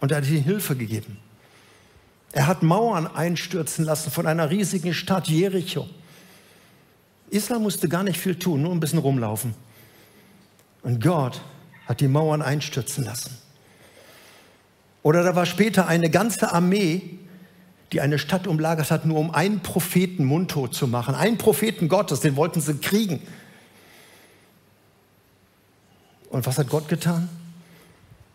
und 0.00 0.10
er 0.10 0.18
hat 0.18 0.26
ihnen 0.26 0.42
Hilfe 0.42 0.76
gegeben. 0.76 1.18
Er 2.32 2.46
hat 2.46 2.62
Mauern 2.62 3.06
einstürzen 3.06 3.84
lassen 3.84 4.10
von 4.10 4.26
einer 4.26 4.50
riesigen 4.50 4.92
Stadt 4.92 5.28
Jericho. 5.28 5.88
Israel 7.30 7.60
musste 7.60 7.88
gar 7.88 8.02
nicht 8.02 8.18
viel 8.18 8.38
tun, 8.38 8.62
nur 8.62 8.72
ein 8.72 8.80
bisschen 8.80 8.98
rumlaufen. 8.98 9.54
Und 10.82 11.02
Gott 11.02 11.40
hat 11.86 12.00
die 12.00 12.08
Mauern 12.08 12.42
einstürzen 12.42 13.04
lassen. 13.04 13.36
Oder 15.02 15.22
da 15.22 15.34
war 15.34 15.46
später 15.46 15.86
eine 15.86 16.10
ganze 16.10 16.52
Armee, 16.52 17.18
die 17.92 18.00
eine 18.00 18.18
Stadt 18.18 18.46
umlagert 18.46 18.90
hat, 18.90 19.06
nur 19.06 19.18
um 19.18 19.30
einen 19.30 19.60
Propheten 19.60 20.24
mundtot 20.24 20.74
zu 20.74 20.86
machen. 20.86 21.14
Einen 21.14 21.38
Propheten 21.38 21.88
Gottes, 21.88 22.20
den 22.20 22.36
wollten 22.36 22.60
sie 22.60 22.74
kriegen. 22.74 23.22
Und 26.30 26.46
was 26.46 26.58
hat 26.58 26.68
Gott 26.68 26.88
getan? 26.88 27.28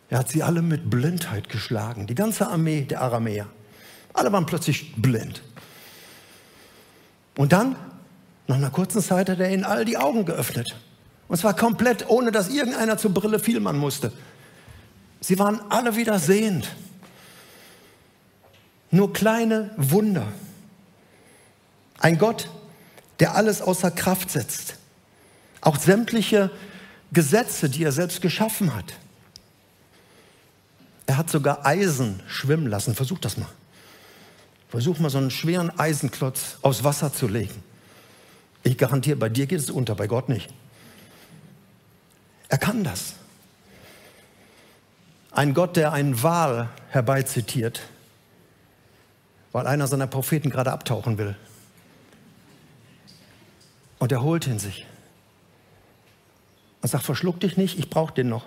Er 0.10 0.20
hat 0.20 0.30
sie 0.30 0.44
alle 0.44 0.62
mit 0.62 0.90
Blindheit 0.90 1.50
geschlagen. 1.50 2.08
Die 2.08 2.16
ganze 2.16 2.48
Armee 2.48 2.82
der 2.82 3.02
Aramäer. 3.02 3.48
Alle 4.14 4.32
waren 4.32 4.46
plötzlich 4.46 4.96
blind. 4.96 5.42
Und 7.38 7.52
dann, 7.52 7.76
nach 8.48 8.58
einer 8.58 8.70
kurzen 8.70 9.02
Zeit, 9.02 9.30
hat 9.30 9.40
er 9.40 9.52
ihnen 9.52 9.64
all 9.64 9.86
die 9.86 9.98
Augen 9.98 10.26
geöffnet. 10.26 10.76
Und 11.28 11.38
zwar 11.38 11.56
komplett, 11.56 12.10
ohne 12.10 12.32
dass 12.32 12.50
irgendeiner 12.50 12.98
zur 12.98 13.14
Brille 13.14 13.40
fielmann 13.40 13.78
musste. 13.78 14.12
Sie 15.22 15.40
waren 15.40 15.62
alle 15.70 15.96
wieder 15.96 16.20
sehend. 16.20 16.68
Nur 18.92 19.14
kleine 19.14 19.72
Wunder. 19.78 20.28
Ein 21.98 22.18
Gott, 22.18 22.50
der 23.20 23.36
alles 23.36 23.62
außer 23.62 23.90
Kraft 23.90 24.30
setzt. 24.30 24.76
Auch 25.62 25.78
sämtliche 25.78 26.52
Gesetze, 27.14 27.70
die 27.70 27.84
er 27.84 27.94
selbst 27.94 28.22
geschaffen 28.22 28.76
hat. 28.76 28.94
Er 31.06 31.18
hat 31.18 31.30
sogar 31.30 31.66
Eisen 31.66 32.22
schwimmen 32.28 32.68
lassen. 32.68 32.96
Versuch 32.96 33.20
das 33.20 33.38
mal. 33.38 33.50
Versuch 34.70 35.00
mal 35.00 35.10
so 35.10 35.20
einen 35.20 35.32
schweren 35.32 35.72
Eisenklotz 35.80 36.58
aus 36.62 36.84
Wasser 36.84 37.14
zu 37.14 37.28
legen. 37.28 37.64
Ich 38.64 38.78
garantiere, 38.78 39.18
bei 39.18 39.30
dir 39.30 39.46
geht 39.46 39.60
es 39.60 39.70
unter, 39.70 39.94
bei 39.94 40.08
Gott 40.08 40.30
nicht. 40.30 40.52
Er 42.48 42.58
kann 42.58 42.84
das. 42.84 43.16
Ein 45.32 45.54
Gott, 45.54 45.76
der 45.76 45.92
einen 45.92 46.22
Wal 46.24 46.70
herbeizitiert, 46.90 47.82
weil 49.52 49.68
einer 49.68 49.88
seiner 49.88 50.08
Propheten 50.08 50.50
gerade 50.50 50.72
abtauchen 50.72 51.18
will. 51.18 51.36
Und 54.00 54.12
er 54.12 54.22
holt 54.22 54.48
ihn 54.48 54.60
sich. 54.60 54.86
Und 56.82 56.90
sagt, 56.90 57.04
verschluck 57.04 57.40
dich 57.40 57.58
nicht, 57.58 57.80
ich 57.80 57.90
brauche 57.90 58.14
den 58.14 58.30
noch. 58.30 58.46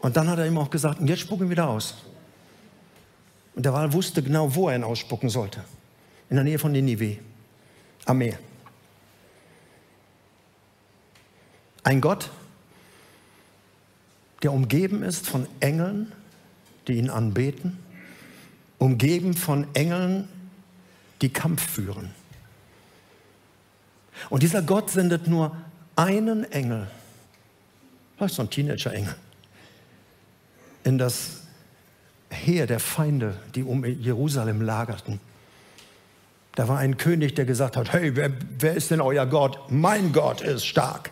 Und 0.00 0.16
dann 0.16 0.28
hat 0.28 0.38
er 0.38 0.46
ihm 0.46 0.58
auch 0.58 0.70
gesagt, 0.70 1.00
und 1.00 1.06
jetzt 1.06 1.20
spuck 1.20 1.40
ihn 1.40 1.50
wieder 1.50 1.68
aus. 1.68 1.94
Und 3.54 3.64
der 3.64 3.72
Wal 3.72 3.92
wusste 3.92 4.22
genau, 4.22 4.54
wo 4.54 4.68
er 4.68 4.76
ihn 4.76 4.84
ausspucken 4.84 5.28
sollte. 5.28 5.62
In 6.28 6.36
der 6.36 6.44
Nähe 6.44 6.58
von 6.58 6.72
Ninive, 6.72 7.18
am 8.04 8.18
Meer. 8.18 8.38
Ein 11.84 12.00
Gott, 12.00 12.30
der 14.42 14.52
umgeben 14.52 15.02
ist 15.02 15.28
von 15.28 15.46
Engeln, 15.60 16.12
die 16.88 16.94
ihn 16.94 17.10
anbeten, 17.10 17.78
umgeben 18.78 19.34
von 19.34 19.66
Engeln, 19.74 20.28
die 21.20 21.28
Kampf 21.28 21.62
führen. 21.62 22.10
Und 24.30 24.42
dieser 24.42 24.62
Gott 24.62 24.90
sendet 24.90 25.26
nur 25.26 25.56
einen 25.96 26.50
Engel, 26.52 26.88
vielleicht 28.16 28.34
so 28.34 28.42
ein 28.42 28.50
Teenager-Engel, 28.50 29.14
in 30.84 30.98
das 30.98 31.42
Heer 32.30 32.66
der 32.66 32.80
Feinde, 32.80 33.36
die 33.54 33.62
um 33.62 33.84
Jerusalem 33.84 34.62
lagerten. 34.62 35.20
Da 36.54 36.68
war 36.68 36.78
ein 36.78 36.98
König, 36.98 37.34
der 37.34 37.44
gesagt 37.44 37.76
hat, 37.76 37.92
hey, 37.92 38.14
wer, 38.14 38.30
wer 38.58 38.74
ist 38.74 38.90
denn 38.90 39.00
euer 39.00 39.26
Gott? 39.26 39.70
Mein 39.70 40.12
Gott 40.12 40.42
ist 40.42 40.66
stark. 40.66 41.10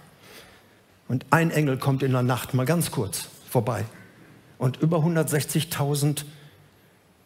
Und 1.09 1.26
ein 1.30 1.50
Engel 1.50 1.78
kommt 1.78 2.02
in 2.02 2.12
der 2.12 2.23
Nacht 2.23 2.54
mal 2.54 2.66
ganz 2.66 2.90
kurz 2.90 3.28
vorbei. 3.49 3.85
Und 4.59 4.76
über 4.76 4.99
160.000 4.99 6.25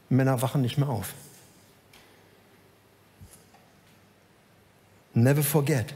Männer 0.09 0.41
wachen 0.43 0.63
nicht 0.63 0.79
mehr 0.79 0.89
auf. 0.89 1.13
Never 5.13 5.43
forget. 5.43 5.95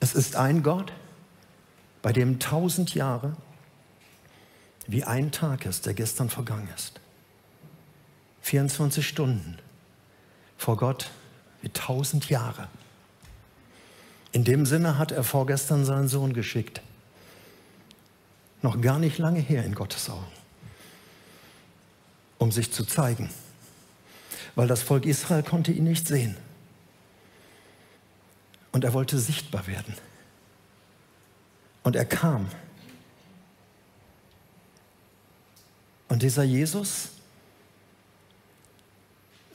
Es 0.00 0.14
ist 0.14 0.36
ein 0.36 0.62
Gott, 0.62 0.92
bei 2.02 2.12
dem 2.12 2.38
tausend 2.38 2.94
Jahre 2.94 3.36
wie 4.86 5.04
ein 5.04 5.32
Tag 5.32 5.66
ist, 5.66 5.86
der 5.86 5.94
gestern 5.94 6.30
vergangen 6.30 6.68
ist. 6.74 7.00
24 8.48 9.06
Stunden 9.06 9.58
vor 10.56 10.78
Gott 10.78 11.10
wie 11.60 11.68
tausend 11.68 12.30
Jahre. 12.30 12.68
In 14.32 14.44
dem 14.44 14.64
Sinne 14.64 14.96
hat 14.96 15.12
er 15.12 15.22
vorgestern 15.22 15.84
seinen 15.84 16.08
Sohn 16.08 16.32
geschickt. 16.32 16.80
Noch 18.62 18.80
gar 18.80 18.98
nicht 18.98 19.18
lange 19.18 19.40
her 19.40 19.64
in 19.64 19.74
Gottes 19.74 20.08
Augen, 20.08 20.32
um 22.38 22.50
sich 22.50 22.72
zu 22.72 22.86
zeigen. 22.86 23.28
Weil 24.54 24.66
das 24.66 24.80
Volk 24.80 25.04
Israel 25.04 25.42
konnte 25.42 25.70
ihn 25.70 25.84
nicht 25.84 26.08
sehen. 26.08 26.34
Und 28.72 28.82
er 28.82 28.94
wollte 28.94 29.18
sichtbar 29.18 29.66
werden. 29.66 29.94
Und 31.82 31.96
er 31.96 32.06
kam. 32.06 32.48
Und 36.08 36.22
dieser 36.22 36.44
Jesus 36.44 37.10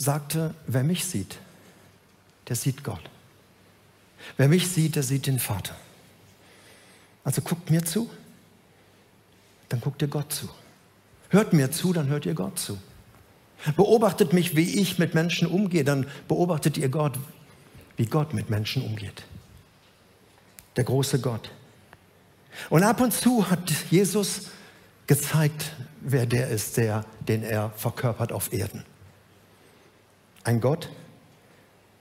sagte, 0.03 0.53
wer 0.67 0.83
mich 0.83 1.05
sieht, 1.05 1.37
der 2.47 2.55
sieht 2.55 2.83
Gott. 2.83 3.01
Wer 4.37 4.47
mich 4.47 4.67
sieht, 4.67 4.95
der 4.95 5.03
sieht 5.03 5.27
den 5.27 5.39
Vater. 5.39 5.75
Also 7.23 7.41
guckt 7.41 7.69
mir 7.69 7.83
zu, 7.83 8.09
dann 9.69 9.79
guckt 9.79 10.01
ihr 10.01 10.07
Gott 10.07 10.31
zu. 10.31 10.49
Hört 11.29 11.53
mir 11.53 11.71
zu, 11.71 11.93
dann 11.93 12.07
hört 12.07 12.25
ihr 12.25 12.33
Gott 12.33 12.59
zu. 12.59 12.77
Beobachtet 13.77 14.33
mich, 14.33 14.55
wie 14.55 14.81
ich 14.81 14.99
mit 14.99 15.13
Menschen 15.13 15.47
umgehe, 15.47 15.83
dann 15.83 16.05
beobachtet 16.27 16.77
ihr 16.77 16.89
Gott, 16.89 17.17
wie 17.95 18.05
Gott 18.05 18.33
mit 18.33 18.49
Menschen 18.49 18.83
umgeht. 18.83 19.23
Der 20.75 20.83
große 20.83 21.19
Gott. 21.19 21.49
Und 22.69 22.83
ab 22.83 22.99
und 22.99 23.13
zu 23.13 23.49
hat 23.49 23.71
Jesus 23.89 24.49
gezeigt, 25.07 25.73
wer 26.01 26.25
der 26.25 26.49
ist, 26.49 26.77
der, 26.77 27.05
den 27.21 27.43
er 27.43 27.71
verkörpert 27.71 28.31
auf 28.31 28.51
Erden. 28.51 28.83
Ein 30.43 30.59
Gott, 30.59 30.89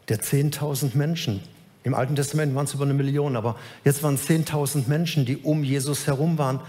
der 0.09 0.20
10.000 0.20 0.96
Menschen, 0.96 1.42
im 1.85 1.94
Alten 1.94 2.14
Testament 2.14 2.55
waren 2.55 2.64
es 2.64 2.74
über 2.74 2.85
eine 2.85 2.94
Million, 2.94 3.37
aber 3.37 3.57
jetzt 3.85 4.02
waren 4.02 4.14
es 4.14 4.28
10.000 4.28 4.88
Menschen, 4.88 5.24
die 5.24 5.38
um 5.38 5.64
Jesus 5.64 6.07
herum 6.07 6.38
waren. 6.38 6.61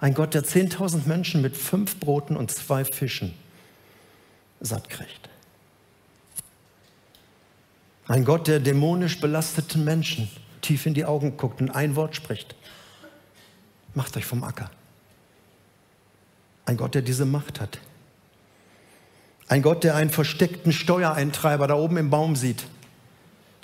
Ein 0.00 0.14
Gott, 0.14 0.34
der 0.34 0.44
10.000 0.44 1.06
Menschen 1.06 1.42
mit 1.42 1.56
fünf 1.56 2.00
Broten 2.00 2.36
und 2.36 2.50
zwei 2.50 2.84
Fischen 2.84 3.34
satt 4.60 4.88
kriegt. 4.88 5.28
Ein 8.08 8.24
Gott, 8.24 8.48
der 8.48 8.60
dämonisch 8.60 9.20
belasteten 9.20 9.84
Menschen 9.84 10.28
tief 10.60 10.86
in 10.86 10.94
die 10.94 11.04
Augen 11.04 11.36
guckt 11.36 11.60
und 11.60 11.70
ein 11.70 11.96
Wort 11.96 12.16
spricht. 12.16 12.54
Macht 13.94 14.16
euch 14.16 14.24
vom 14.24 14.42
Acker. 14.44 14.70
Ein 16.64 16.76
Gott, 16.76 16.94
der 16.94 17.02
diese 17.02 17.26
Macht 17.26 17.60
hat. 17.60 17.78
Ein 19.48 19.62
Gott, 19.62 19.84
der 19.84 19.94
einen 19.96 20.10
versteckten 20.10 20.72
Steuereintreiber 20.72 21.66
da 21.66 21.74
oben 21.74 21.96
im 21.96 22.10
Baum 22.10 22.36
sieht, 22.36 22.64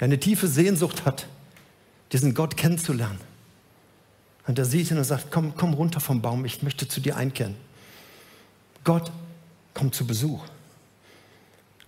der 0.00 0.06
eine 0.06 0.20
tiefe 0.20 0.46
Sehnsucht 0.46 1.04
hat, 1.04 1.26
diesen 2.12 2.34
Gott 2.34 2.56
kennenzulernen. 2.56 3.20
Und 4.46 4.58
er 4.58 4.64
sieht 4.64 4.90
ihn 4.90 4.98
und 4.98 5.04
sagt, 5.04 5.30
komm, 5.30 5.54
komm 5.56 5.74
runter 5.74 6.00
vom 6.00 6.22
Baum, 6.22 6.44
ich 6.44 6.62
möchte 6.62 6.88
zu 6.88 7.00
dir 7.00 7.16
einkehren. 7.16 7.54
Gott 8.84 9.12
kommt 9.74 9.94
zu 9.94 10.06
Besuch. 10.06 10.42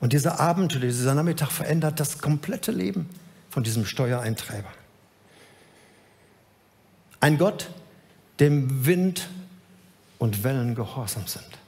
Und 0.00 0.12
dieser 0.12 0.40
Abend 0.40 0.74
dieser 0.82 1.14
Nachmittag 1.14 1.50
verändert 1.50 2.00
das 2.00 2.18
komplette 2.18 2.72
Leben 2.72 3.08
von 3.50 3.62
diesem 3.62 3.84
Steuereintreiber. 3.84 4.68
Ein 7.20 7.36
Gott, 7.36 7.70
dem 8.38 8.86
Wind 8.86 9.28
und 10.18 10.42
Wellen 10.42 10.74
gehorsam 10.74 11.26
sind. 11.26 11.59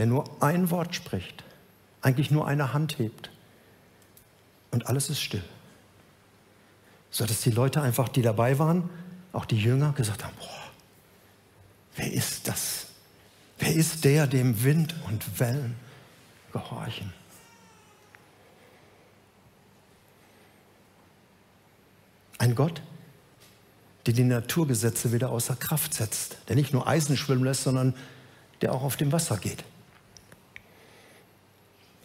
Der 0.00 0.06
nur 0.06 0.24
ein 0.42 0.70
Wort 0.70 0.94
spricht, 0.94 1.44
eigentlich 2.00 2.30
nur 2.30 2.48
eine 2.48 2.72
Hand 2.72 2.98
hebt 2.98 3.30
und 4.70 4.86
alles 4.86 5.10
ist 5.10 5.20
still. 5.20 5.44
So 7.10 7.26
dass 7.26 7.42
die 7.42 7.50
Leute 7.50 7.82
einfach, 7.82 8.08
die 8.08 8.22
dabei 8.22 8.58
waren, 8.58 8.88
auch 9.34 9.44
die 9.44 9.58
Jünger, 9.58 9.92
gesagt 9.92 10.24
haben, 10.24 10.32
boah, 10.38 10.70
wer 11.96 12.10
ist 12.10 12.48
das? 12.48 12.86
Wer 13.58 13.74
ist 13.74 14.06
der, 14.06 14.26
dem 14.26 14.64
Wind 14.64 14.94
und 15.06 15.38
Wellen 15.38 15.76
gehorchen? 16.50 17.12
Ein 22.38 22.54
Gott, 22.54 22.80
der 24.06 24.14
die 24.14 24.24
Naturgesetze 24.24 25.12
wieder 25.12 25.28
außer 25.28 25.56
Kraft 25.56 25.92
setzt, 25.92 26.38
der 26.48 26.56
nicht 26.56 26.72
nur 26.72 26.86
Eisen 26.86 27.18
schwimmen 27.18 27.44
lässt, 27.44 27.64
sondern 27.64 27.94
der 28.62 28.72
auch 28.72 28.82
auf 28.82 28.96
dem 28.96 29.12
Wasser 29.12 29.36
geht. 29.36 29.62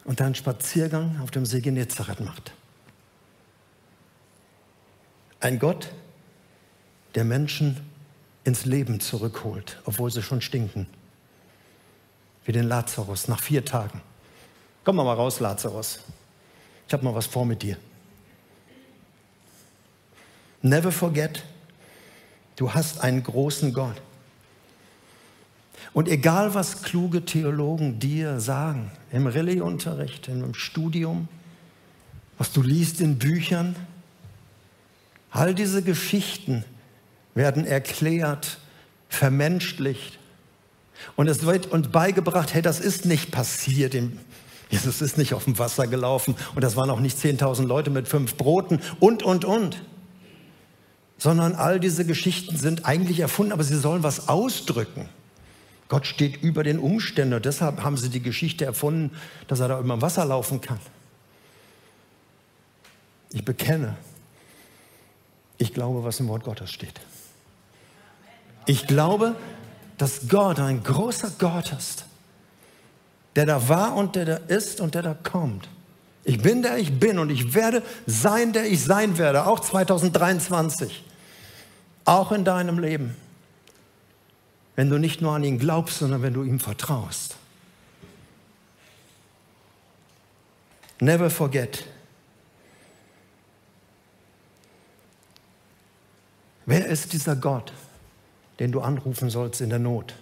Und 0.06 0.22
einen 0.22 0.36
Spaziergang 0.36 1.20
auf 1.22 1.32
dem 1.32 1.46
See 1.46 1.60
Genezareth 1.60 2.22
macht. 2.22 2.54
Ein 5.41 5.60
Gott, 5.60 5.91
der 7.15 7.26
Menschen 7.26 7.82
ins 8.44 8.65
Leben 8.65 9.00
zurückholt, 9.00 9.82
obwohl 9.86 10.12
sie 10.12 10.22
schon 10.22 10.41
stinken. 10.41 10.88
wie 12.46 12.52
den 12.52 12.65
Lazarus 12.68 13.28
nach 13.28 13.41
vier 13.41 13.65
Tagen. 13.65 14.02
Komm 14.84 14.98
mal 14.98 15.12
raus, 15.13 15.39
Lazarus. 15.39 16.00
Ich 16.88 16.94
habe 16.94 17.04
mal 17.04 17.15
was 17.15 17.26
vor 17.26 17.46
mit 17.46 17.63
dir. 17.63 17.78
Never 20.62 20.91
forget, 20.91 21.44
du 22.56 22.74
hast 22.74 23.02
einen 23.02 23.24
großen 23.24 23.74
Gott. 23.74 24.00
Und 25.96 26.10
egal, 26.10 26.54
was 26.54 26.82
kluge 26.82 27.24
Theologen 27.24 28.00
dir 28.00 28.42
sagen, 28.42 28.92
im 29.14 29.28
Rallye-Unterricht, 29.28 30.28
im 30.28 30.54
Studium, 30.54 31.30
was 32.38 32.52
du 32.52 32.62
liest 32.62 33.00
in 33.00 33.18
Büchern, 33.18 33.78
all 35.32 35.56
diese 35.56 35.82
Geschichten 35.82 36.66
werden 37.34 37.66
erklärt, 37.66 38.60
vermenschlicht. 39.08 40.20
Und 41.16 41.30
es 41.30 41.46
wird 41.46 41.68
uns 41.68 41.88
beigebracht, 41.88 42.54
hey, 42.54 42.62
das 42.62 42.82
ist 42.82 43.06
nicht 43.06 43.32
passiert. 43.32 43.96
Jesus 44.70 45.02
ist 45.02 45.18
nicht 45.18 45.34
auf 45.34 45.46
dem 45.46 45.58
Wasser 45.60 45.88
gelaufen 45.88 46.36
und 46.56 46.62
das 46.62 46.76
waren 46.76 46.90
auch 46.90 47.00
nicht 47.00 47.18
10.000 47.18 47.68
Leute 47.68 47.90
mit 47.90 48.10
fünf 48.10 48.36
Broten 48.36 48.82
und, 49.00 49.24
und, 49.24 49.46
und. 49.46 49.82
Sondern 51.18 51.56
all 51.56 51.80
diese 51.80 52.04
Geschichten 52.04 52.58
sind 52.58 52.84
eigentlich 52.84 53.22
erfunden, 53.22 53.54
aber 53.54 53.64
sie 53.64 53.78
sollen 53.78 54.04
was 54.04 54.28
ausdrücken. 54.28 55.08
Gott 55.88 56.08
steht 56.08 56.41
über 56.41 56.63
den 56.63 56.80
Umständen 56.80 57.41
deshalb 57.41 57.84
haben 57.84 57.98
sie 57.98 58.10
die 58.10 58.21
Geschichte 58.21 58.65
erfunden, 58.65 59.15
dass 59.48 59.60
er 59.60 59.67
da 59.67 59.80
über 59.80 59.95
dem 59.95 60.02
Wasser 60.02 60.26
laufen 60.26 60.62
kann. 60.62 60.80
Ich 63.30 63.45
bekenne, 63.45 63.95
ich 65.58 65.74
glaube, 65.74 66.04
was 66.04 66.19
im 66.19 66.28
Wort 66.28 66.43
Gottes 66.43 66.71
steht. 66.71 67.00
Ich 68.65 68.88
glaube, 68.88 69.36
dass 69.98 70.28
Gott 70.28 70.60
ein 70.60 70.84
großer 70.84 71.32
Gott 71.38 71.71
ist, 71.71 72.06
der 73.36 73.45
da 73.45 73.69
war 73.69 73.95
und 73.95 74.15
der 74.15 74.26
da 74.26 74.36
ist 74.36 74.82
und 74.82 74.95
der 74.95 75.04
da 75.04 75.13
kommt. 75.13 75.69
Ich 76.24 76.41
bin 76.41 76.63
der 76.63 76.78
ich 76.78 77.00
bin 77.00 77.19
und 77.19 77.30
ich 77.30 77.54
werde 77.54 77.84
sein, 78.08 78.52
der 78.52 78.65
ich 78.65 78.84
sein 78.84 79.19
werde, 79.19 79.45
auch 79.45 79.60
2023, 79.60 81.04
auch 82.06 82.32
in 82.32 82.43
deinem 82.43 82.80
Leben 82.80 83.15
wenn 84.76 84.90
du 84.90 84.98
nicht 84.98 85.22
nur 85.22 85.34
an 85.34 85.44
ihn 85.44 85.60
glaubst, 85.60 86.00
sondern 86.00 86.22
wenn 86.22 86.34
du 86.34 86.44
ihm 86.44 86.60
vertraust. 86.60 87.38
Never 91.00 91.30
forget. 91.30 91.86
Wer 96.66 96.88
ist 96.88 97.14
dieser 97.14 97.36
Gott, 97.36 97.74
den 98.60 98.72
du 98.72 98.82
anrufen 98.82 99.30
sollst 99.30 99.62
in 99.62 99.70
der 99.70 99.80
Not? 99.80 100.16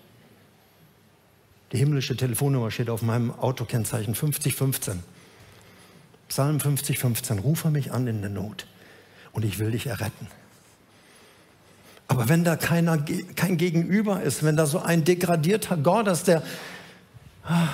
Die 1.72 1.78
himmlische 1.78 2.16
Telefonnummer 2.16 2.70
steht 2.70 2.89
auf 2.89 3.02
meinem 3.02 3.32
Autokennzeichen 3.32 4.13
5015. 4.13 5.04
Psalm 6.28 6.60
5015. 6.60 7.39
Rufe 7.39 7.70
mich 7.70 7.92
an 7.92 8.08
in 8.08 8.22
der 8.22 8.30
Not 8.30 8.68
und 9.32 9.46
ich 9.46 9.58
will 9.58 9.72
dich 9.72 9.88
erretten. 9.88 10.28
Aber 12.08 12.30
wenn 12.30 12.44
da 12.44 12.56
keiner, 12.56 12.98
kein 13.36 13.58
Gegenüber 13.58 14.22
ist, 14.22 14.44
wenn 14.44 14.56
da 14.56 14.66
so 14.66 14.80
ein 14.80 15.04
degradierter 15.04 15.78
Gott 15.78 16.08
ist, 16.08 16.28
der, 16.28 16.44
ah, 17.44 17.70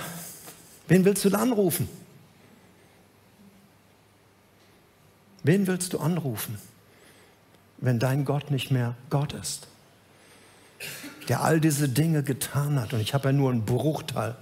wen 0.87 1.03
willst 1.05 1.25
du 1.25 1.29
da 1.29 1.39
anrufen? 1.39 1.89
Wen 5.43 5.67
willst 5.67 5.93
du 5.93 5.99
anrufen, 5.99 6.57
wenn 7.77 7.97
dein 7.97 8.25
Gott 8.25 8.51
nicht 8.51 8.71
mehr 8.71 8.95
Gott 9.09 9.33
ist? 9.33 9.67
Der 11.27 11.41
all 11.41 11.59
diese 11.59 11.89
Dinge 11.89 12.23
getan 12.23 12.79
hat. 12.79 12.93
Und 12.93 12.99
ich 12.99 13.13
habe 13.13 13.29
ja 13.29 13.33
nur 13.33 13.51
einen 13.51 13.65
Bruchteil 13.65 14.35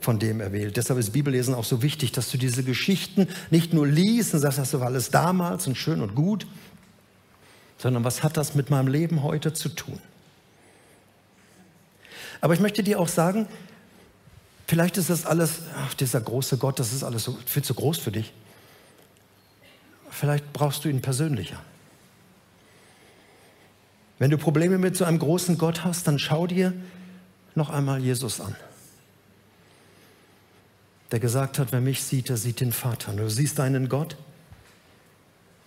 von 0.00 0.18
dem 0.18 0.40
erwählt. 0.40 0.76
Deshalb 0.76 0.98
ist 0.98 1.12
Bibellesen 1.12 1.54
auch 1.54 1.64
so 1.64 1.82
wichtig, 1.82 2.12
dass 2.12 2.30
du 2.30 2.38
diese 2.38 2.62
Geschichten 2.62 3.26
nicht 3.50 3.72
nur 3.74 3.86
liest 3.86 4.34
und 4.34 4.40
sagst, 4.40 4.58
das 4.58 4.72
war 4.74 4.86
alles 4.86 5.10
damals 5.10 5.66
und 5.66 5.76
schön 5.76 6.00
und 6.00 6.14
gut, 6.14 6.46
sondern 7.78 8.04
was 8.04 8.22
hat 8.22 8.36
das 8.36 8.54
mit 8.54 8.70
meinem 8.70 8.88
Leben 8.88 9.22
heute 9.22 9.52
zu 9.52 9.68
tun? 9.68 10.00
Aber 12.40 12.54
ich 12.54 12.60
möchte 12.60 12.82
dir 12.82 13.00
auch 13.00 13.08
sagen, 13.08 13.48
vielleicht 14.66 14.96
ist 14.96 15.10
das 15.10 15.26
alles, 15.26 15.60
ach, 15.76 15.94
dieser 15.94 16.20
große 16.20 16.58
Gott, 16.58 16.78
das 16.78 16.92
ist 16.92 17.02
alles 17.02 17.30
viel 17.46 17.64
zu 17.64 17.74
groß 17.74 17.98
für 17.98 18.12
dich. 18.12 18.32
Vielleicht 20.10 20.52
brauchst 20.52 20.84
du 20.84 20.88
ihn 20.88 21.00
persönlicher. 21.00 21.60
Wenn 24.18 24.30
du 24.30 24.38
Probleme 24.38 24.78
mit 24.78 24.96
so 24.96 25.04
einem 25.04 25.20
großen 25.20 25.58
Gott 25.58 25.84
hast, 25.84 26.08
dann 26.08 26.18
schau 26.18 26.46
dir 26.46 26.72
noch 27.54 27.70
einmal 27.70 28.00
Jesus 28.00 28.40
an. 28.40 28.56
Der 31.12 31.20
gesagt 31.20 31.58
hat, 31.58 31.72
wer 31.72 31.80
mich 31.80 32.02
sieht, 32.02 32.28
der 32.28 32.36
sieht 32.36 32.60
den 32.60 32.72
Vater. 32.72 33.12
Und 33.12 33.18
du 33.18 33.30
siehst 33.30 33.60
einen 33.60 33.88
Gott, 33.88 34.16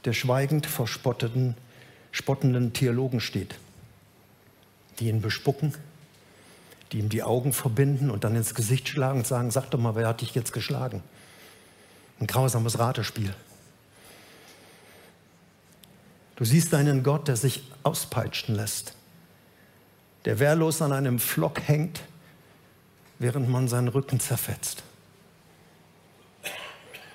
der 0.06 0.14
schweigend 0.14 0.66
vor 0.66 0.88
spottenden 0.88 1.56
spottenden 2.12 2.74
Theologen 2.74 3.20
steht, 3.20 3.56
die 5.00 5.08
ihn 5.08 5.22
bespucken, 5.22 5.74
die 6.92 7.00
ihm 7.00 7.10
die 7.10 7.24
Augen 7.24 7.54
verbinden 7.54 8.10
und 8.10 8.24
dann 8.24 8.36
ins 8.36 8.54
Gesicht 8.54 8.90
schlagen 8.90 9.20
und 9.20 9.28
sagen, 9.28 9.52
sag 9.52 9.70
doch 9.72 9.80
mal, 9.80 9.96
wer 9.96 10.08
hat 10.08 10.22
dich 10.22 10.36
jetzt 10.36 10.54
geschlagen? 10.54 11.02
Ein 12.20 12.28
grausames 12.28 12.78
Ratespiel. 12.78 13.34
Du 16.36 16.46
siehst 16.46 16.74
einen 16.74 17.04
Gott, 17.04 17.28
der 17.28 17.36
sich 17.36 17.64
auspeitschen 17.84 18.56
lässt, 18.56 18.94
der 20.26 20.40
wehrlos 20.40 20.82
an 20.82 20.92
einem 20.92 21.20
Flock 21.20 21.62
hängt, 21.68 22.02
während 23.20 23.48
man 23.48 23.68
seinen 23.68 23.88
Rücken 23.88 24.20
zerfetzt. 24.20 24.84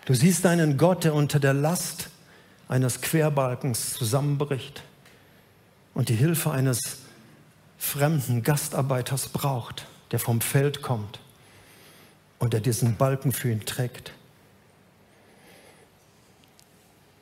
Du 0.05 0.15
siehst 0.15 0.47
einen 0.47 0.79
Gott, 0.79 1.03
der 1.03 1.15
unter 1.15 1.41
der 1.41 1.53
Last 1.53 2.11
eines 2.69 3.01
Querbalkens 3.01 3.95
zusammenbricht 3.95 4.83
und 5.95 6.09
die 6.09 6.15
Hilfe 6.15 6.51
eines 6.51 6.99
fremden 7.79 8.43
Gastarbeiters 8.43 9.29
braucht, 9.29 9.87
der 10.11 10.19
vom 10.19 10.41
Feld 10.41 10.83
kommt 10.83 11.21
und 12.39 12.53
der 12.53 12.61
diesen 12.61 12.97
Balken 12.97 13.33
für 13.33 13.51
ihn 13.51 13.65
trägt. 13.65 14.13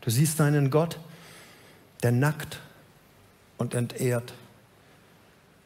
Du 0.01 0.11
siehst 0.11 0.41
einen 0.41 0.71
Gott, 0.71 0.99
der 2.03 2.13
nackt 2.13 2.61
und 3.59 3.75
entehrt 3.75 4.35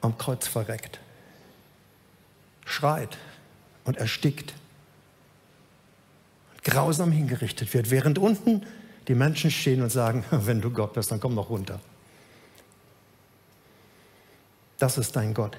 am 0.01 0.17
Kreuz 0.17 0.47
verreckt, 0.47 1.01
schreit 2.65 3.19
und 3.85 3.97
erstickt, 3.97 4.55
und 6.53 6.63
grausam 6.63 7.11
hingerichtet 7.11 7.75
wird, 7.75 7.91
während 7.91 8.19
unten 8.19 8.65
die 9.09 9.15
Menschen 9.15 9.51
stehen 9.51 9.83
und 9.83 9.91
sagen, 9.91 10.25
wenn 10.31 10.61
du 10.61 10.71
Gott 10.71 10.93
bist, 10.93 11.11
dann 11.11 11.21
komm 11.21 11.35
noch 11.35 11.51
runter. 11.51 11.81
Das 14.79 14.97
ist 14.99 15.17
dein 15.17 15.35
Gott. 15.35 15.57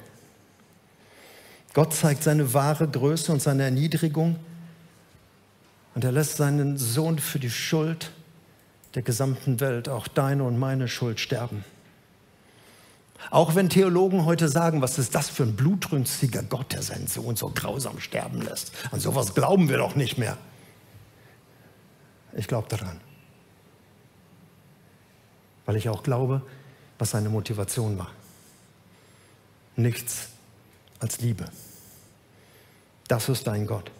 Gott 1.73 1.93
zeigt 1.93 2.23
seine 2.23 2.53
wahre 2.53 2.87
Größe 2.87 3.31
und 3.31 3.41
seine 3.41 3.63
Erniedrigung 3.63 4.37
und 5.93 6.03
er 6.03 6.11
lässt 6.11 6.37
seinen 6.37 6.77
Sohn 6.77 7.19
für 7.19 7.39
die 7.39 7.49
Schuld 7.49 8.11
der 8.95 9.01
gesamten 9.03 9.59
Welt, 9.59 9.89
auch 9.89 10.07
deine 10.07 10.43
und 10.43 10.57
meine 10.57 10.87
Schuld, 10.87 11.19
sterben. 11.19 11.63
Auch 13.29 13.53
wenn 13.53 13.69
Theologen 13.69 14.25
heute 14.25 14.47
sagen, 14.47 14.81
was 14.81 14.97
ist 14.97 15.13
das 15.13 15.29
für 15.29 15.43
ein 15.43 15.55
blutrünstiger 15.55 16.41
Gott, 16.41 16.71
der 16.71 16.81
seinen 16.81 17.07
Sohn 17.07 17.35
so 17.35 17.49
grausam 17.49 17.99
sterben 17.99 18.41
lässt. 18.41 18.71
An 18.91 18.99
sowas 18.99 19.35
glauben 19.35 19.69
wir 19.69 19.77
doch 19.77 19.95
nicht 19.95 20.17
mehr. 20.17 20.37
Ich 22.33 22.47
glaube 22.47 22.67
daran 22.69 22.99
weil 25.69 25.75
ich 25.75 25.87
auch 25.87 26.01
glaube, 26.01 26.41
was 26.97 27.11
seine 27.11 27.29
Motivation 27.29 27.99
war. 27.99 28.09
Nichts 29.75 30.29
als 30.97 31.21
Liebe. 31.21 31.45
Das 33.07 33.29
ist 33.29 33.45
dein 33.45 33.67
Gott. 33.67 33.91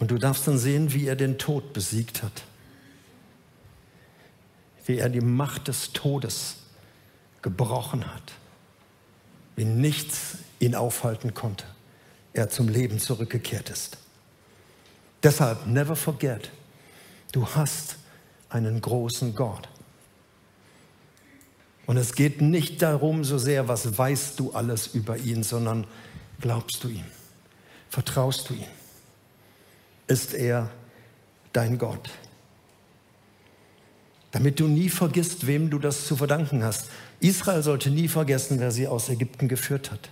Und 0.00 0.10
du 0.10 0.18
darfst 0.18 0.48
dann 0.48 0.58
sehen, 0.58 0.92
wie 0.92 1.06
er 1.06 1.14
den 1.14 1.38
Tod 1.38 1.72
besiegt 1.72 2.24
hat. 2.24 2.32
Wie 4.86 4.98
er 4.98 5.08
die 5.08 5.20
Macht 5.20 5.68
des 5.68 5.92
Todes 5.92 6.56
gebrochen 7.42 8.12
hat. 8.12 8.32
Wie 9.54 9.66
nichts 9.66 10.38
ihn 10.58 10.74
aufhalten 10.74 11.32
konnte. 11.32 11.64
Er 12.32 12.50
zum 12.50 12.66
Leben 12.66 12.98
zurückgekehrt 12.98 13.70
ist. 13.70 13.98
Deshalb, 15.22 15.64
never 15.68 15.94
forget, 15.94 16.50
du 17.30 17.46
hast 17.46 17.98
einen 18.48 18.80
großen 18.80 19.34
Gott. 19.34 19.68
Und 21.86 21.96
es 21.96 22.14
geht 22.14 22.42
nicht 22.42 22.82
darum 22.82 23.24
so 23.24 23.38
sehr, 23.38 23.68
was 23.68 23.96
weißt 23.96 24.38
du 24.38 24.52
alles 24.52 24.88
über 24.88 25.16
ihn, 25.16 25.42
sondern 25.42 25.86
glaubst 26.40 26.84
du 26.84 26.88
ihm, 26.88 27.04
vertraust 27.88 28.50
du 28.50 28.54
ihm. 28.54 28.66
Ist 30.06 30.34
er 30.34 30.70
dein 31.52 31.78
Gott? 31.78 32.10
Damit 34.32 34.60
du 34.60 34.68
nie 34.68 34.90
vergisst, 34.90 35.46
wem 35.46 35.70
du 35.70 35.78
das 35.78 36.06
zu 36.06 36.16
verdanken 36.16 36.62
hast. 36.62 36.90
Israel 37.20 37.62
sollte 37.62 37.90
nie 37.90 38.08
vergessen, 38.08 38.60
wer 38.60 38.70
sie 38.70 38.86
aus 38.86 39.08
Ägypten 39.08 39.48
geführt 39.48 39.90
hat. 39.90 40.10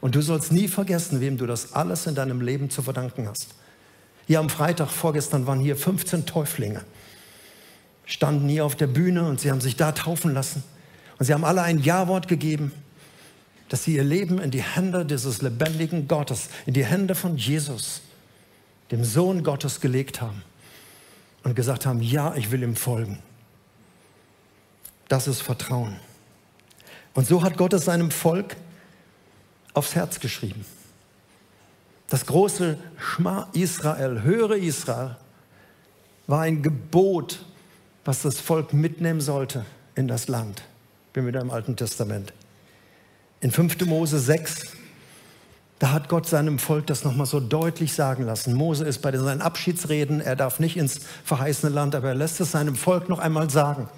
Und 0.00 0.14
du 0.14 0.22
sollst 0.22 0.52
nie 0.52 0.68
vergessen, 0.68 1.20
wem 1.20 1.36
du 1.36 1.46
das 1.46 1.72
alles 1.72 2.06
in 2.06 2.14
deinem 2.14 2.40
Leben 2.40 2.70
zu 2.70 2.82
verdanken 2.82 3.28
hast. 3.28 3.48
Hier 4.26 4.38
am 4.38 4.50
Freitag 4.50 4.90
vorgestern 4.90 5.46
waren 5.46 5.58
hier 5.58 5.76
15 5.76 6.26
Täuflinge, 6.26 6.82
standen 8.08 8.48
hier 8.48 8.64
auf 8.64 8.74
der 8.74 8.86
Bühne 8.86 9.24
und 9.24 9.38
sie 9.38 9.50
haben 9.50 9.60
sich 9.60 9.76
da 9.76 9.92
taufen 9.92 10.32
lassen. 10.32 10.64
Und 11.18 11.26
sie 11.26 11.34
haben 11.34 11.44
alle 11.44 11.62
ein 11.62 11.78
Ja-Wort 11.78 12.26
gegeben, 12.26 12.72
dass 13.68 13.84
sie 13.84 13.96
ihr 13.96 14.04
Leben 14.04 14.38
in 14.38 14.50
die 14.50 14.62
Hände 14.62 15.04
dieses 15.04 15.42
lebendigen 15.42 16.08
Gottes, 16.08 16.48
in 16.64 16.72
die 16.72 16.86
Hände 16.86 17.14
von 17.14 17.36
Jesus, 17.36 18.00
dem 18.90 19.04
Sohn 19.04 19.44
Gottes 19.44 19.80
gelegt 19.80 20.22
haben 20.22 20.42
und 21.44 21.54
gesagt 21.54 21.84
haben, 21.84 22.00
ja, 22.00 22.34
ich 22.34 22.50
will 22.50 22.62
ihm 22.62 22.76
folgen. 22.76 23.18
Das 25.08 25.28
ist 25.28 25.42
Vertrauen. 25.42 25.96
Und 27.12 27.26
so 27.26 27.42
hat 27.42 27.58
Gott 27.58 27.74
es 27.74 27.84
seinem 27.84 28.10
Volk 28.10 28.56
aufs 29.74 29.94
Herz 29.94 30.18
geschrieben. 30.18 30.64
Das 32.08 32.24
große 32.24 32.78
Schma 32.96 33.48
Israel, 33.52 34.22
höre 34.22 34.56
Israel, 34.56 35.16
war 36.26 36.42
ein 36.42 36.62
Gebot, 36.62 37.44
was 38.08 38.22
das 38.22 38.40
Volk 38.40 38.72
mitnehmen 38.72 39.20
sollte 39.20 39.66
in 39.94 40.08
das 40.08 40.28
Land. 40.28 40.62
Bin 41.12 41.26
wieder 41.26 41.42
im 41.42 41.50
Alten 41.50 41.76
Testament. 41.76 42.32
In 43.42 43.50
5. 43.50 43.84
Mose 43.84 44.18
6, 44.18 44.62
da 45.78 45.92
hat 45.92 46.08
Gott 46.08 46.26
seinem 46.26 46.58
Volk 46.58 46.86
das 46.86 47.04
nochmal 47.04 47.26
so 47.26 47.38
deutlich 47.38 47.92
sagen 47.92 48.24
lassen. 48.24 48.54
Mose 48.54 48.86
ist 48.86 49.02
bei 49.02 49.14
seinen 49.14 49.42
Abschiedsreden, 49.42 50.22
er 50.22 50.36
darf 50.36 50.58
nicht 50.58 50.78
ins 50.78 51.00
verheißene 51.22 51.70
Land, 51.70 51.94
aber 51.94 52.08
er 52.08 52.14
lässt 52.14 52.40
es 52.40 52.52
seinem 52.52 52.76
Volk 52.76 53.10
noch 53.10 53.18
einmal 53.18 53.50
sagen. 53.50 53.90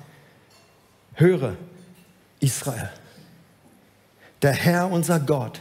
Höre, 1.14 1.54
Israel, 2.40 2.90
der 4.42 4.54
Herr, 4.54 4.90
unser 4.90 5.20
Gott, 5.20 5.60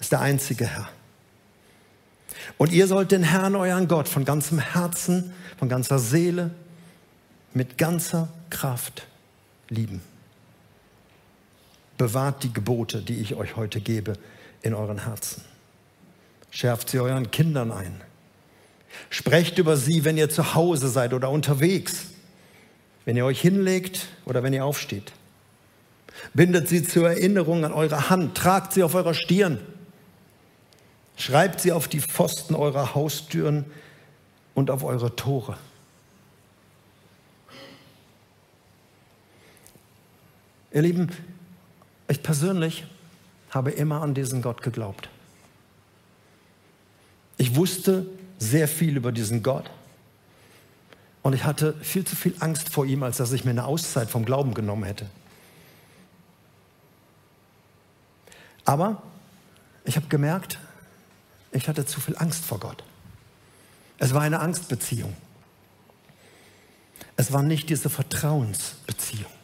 ist 0.00 0.10
der 0.10 0.22
einzige 0.22 0.66
Herr. 0.66 0.88
Und 2.56 2.72
ihr 2.72 2.88
sollt 2.88 3.12
den 3.12 3.22
Herrn, 3.22 3.54
euren 3.54 3.86
Gott, 3.86 4.08
von 4.08 4.24
ganzem 4.24 4.58
Herzen, 4.58 5.32
von 5.56 5.68
ganzer 5.68 6.00
Seele, 6.00 6.50
mit 7.54 7.78
ganzer 7.78 8.28
Kraft 8.50 9.06
lieben. 9.68 10.00
Bewahrt 11.96 12.44
die 12.44 12.52
Gebote, 12.52 13.02
die 13.02 13.20
ich 13.20 13.34
euch 13.34 13.56
heute 13.56 13.80
gebe, 13.80 14.14
in 14.62 14.74
euren 14.74 15.04
Herzen. 15.04 15.42
Schärft 16.50 16.90
sie 16.90 17.00
euren 17.00 17.30
Kindern 17.30 17.72
ein. 17.72 18.00
Sprecht 19.10 19.58
über 19.58 19.76
sie, 19.76 20.04
wenn 20.04 20.16
ihr 20.16 20.30
zu 20.30 20.54
Hause 20.54 20.88
seid 20.88 21.12
oder 21.12 21.30
unterwegs, 21.30 22.06
wenn 23.04 23.16
ihr 23.16 23.24
euch 23.24 23.40
hinlegt 23.40 24.06
oder 24.24 24.42
wenn 24.42 24.52
ihr 24.52 24.64
aufsteht. 24.64 25.12
Bindet 26.34 26.68
sie 26.68 26.82
zur 26.82 27.08
Erinnerung 27.08 27.64
an 27.64 27.72
eure 27.72 28.10
Hand, 28.10 28.36
tragt 28.36 28.72
sie 28.72 28.82
auf 28.82 28.94
eurer 28.94 29.14
Stirn. 29.14 29.60
Schreibt 31.16 31.60
sie 31.60 31.72
auf 31.72 31.88
die 31.88 32.00
Pfosten 32.00 32.54
eurer 32.54 32.94
Haustüren 32.94 33.64
und 34.54 34.70
auf 34.70 34.84
eure 34.84 35.16
Tore. 35.16 35.56
Ihr 40.72 40.82
Lieben, 40.82 41.10
ich 42.08 42.22
persönlich 42.22 42.84
habe 43.50 43.70
immer 43.70 44.02
an 44.02 44.14
diesen 44.14 44.42
Gott 44.42 44.62
geglaubt. 44.62 45.08
Ich 47.38 47.56
wusste 47.56 48.06
sehr 48.38 48.68
viel 48.68 48.96
über 48.96 49.12
diesen 49.12 49.42
Gott 49.42 49.70
und 51.22 51.32
ich 51.32 51.44
hatte 51.44 51.74
viel 51.82 52.04
zu 52.04 52.16
viel 52.16 52.34
Angst 52.40 52.68
vor 52.68 52.84
ihm, 52.84 53.02
als 53.02 53.16
dass 53.16 53.32
ich 53.32 53.44
mir 53.44 53.52
eine 53.52 53.64
Auszeit 53.64 54.10
vom 54.10 54.24
Glauben 54.24 54.54
genommen 54.54 54.84
hätte. 54.84 55.06
Aber 58.64 59.02
ich 59.84 59.96
habe 59.96 60.08
gemerkt, 60.08 60.58
ich 61.52 61.68
hatte 61.68 61.86
zu 61.86 62.00
viel 62.00 62.16
Angst 62.18 62.44
vor 62.44 62.60
Gott. 62.60 62.84
Es 63.98 64.12
war 64.12 64.20
eine 64.20 64.40
Angstbeziehung. 64.40 65.16
Es 67.16 67.32
war 67.32 67.42
nicht 67.42 67.70
diese 67.70 67.88
Vertrauensbeziehung. 67.88 69.37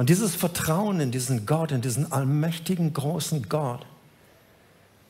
Und 0.00 0.08
dieses 0.08 0.34
Vertrauen 0.34 0.98
in 0.98 1.10
diesen 1.10 1.44
Gott, 1.44 1.72
in 1.72 1.82
diesen 1.82 2.10
allmächtigen, 2.10 2.94
großen 2.94 3.50
Gott, 3.50 3.84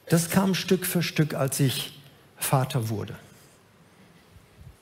das 0.09 0.31
kam 0.31 0.53
Stück 0.53 0.85
für 0.85 1.01
Stück, 1.01 1.35
als 1.35 1.61
ich 1.61 1.97
Vater 2.37 2.89
wurde. 2.89 3.15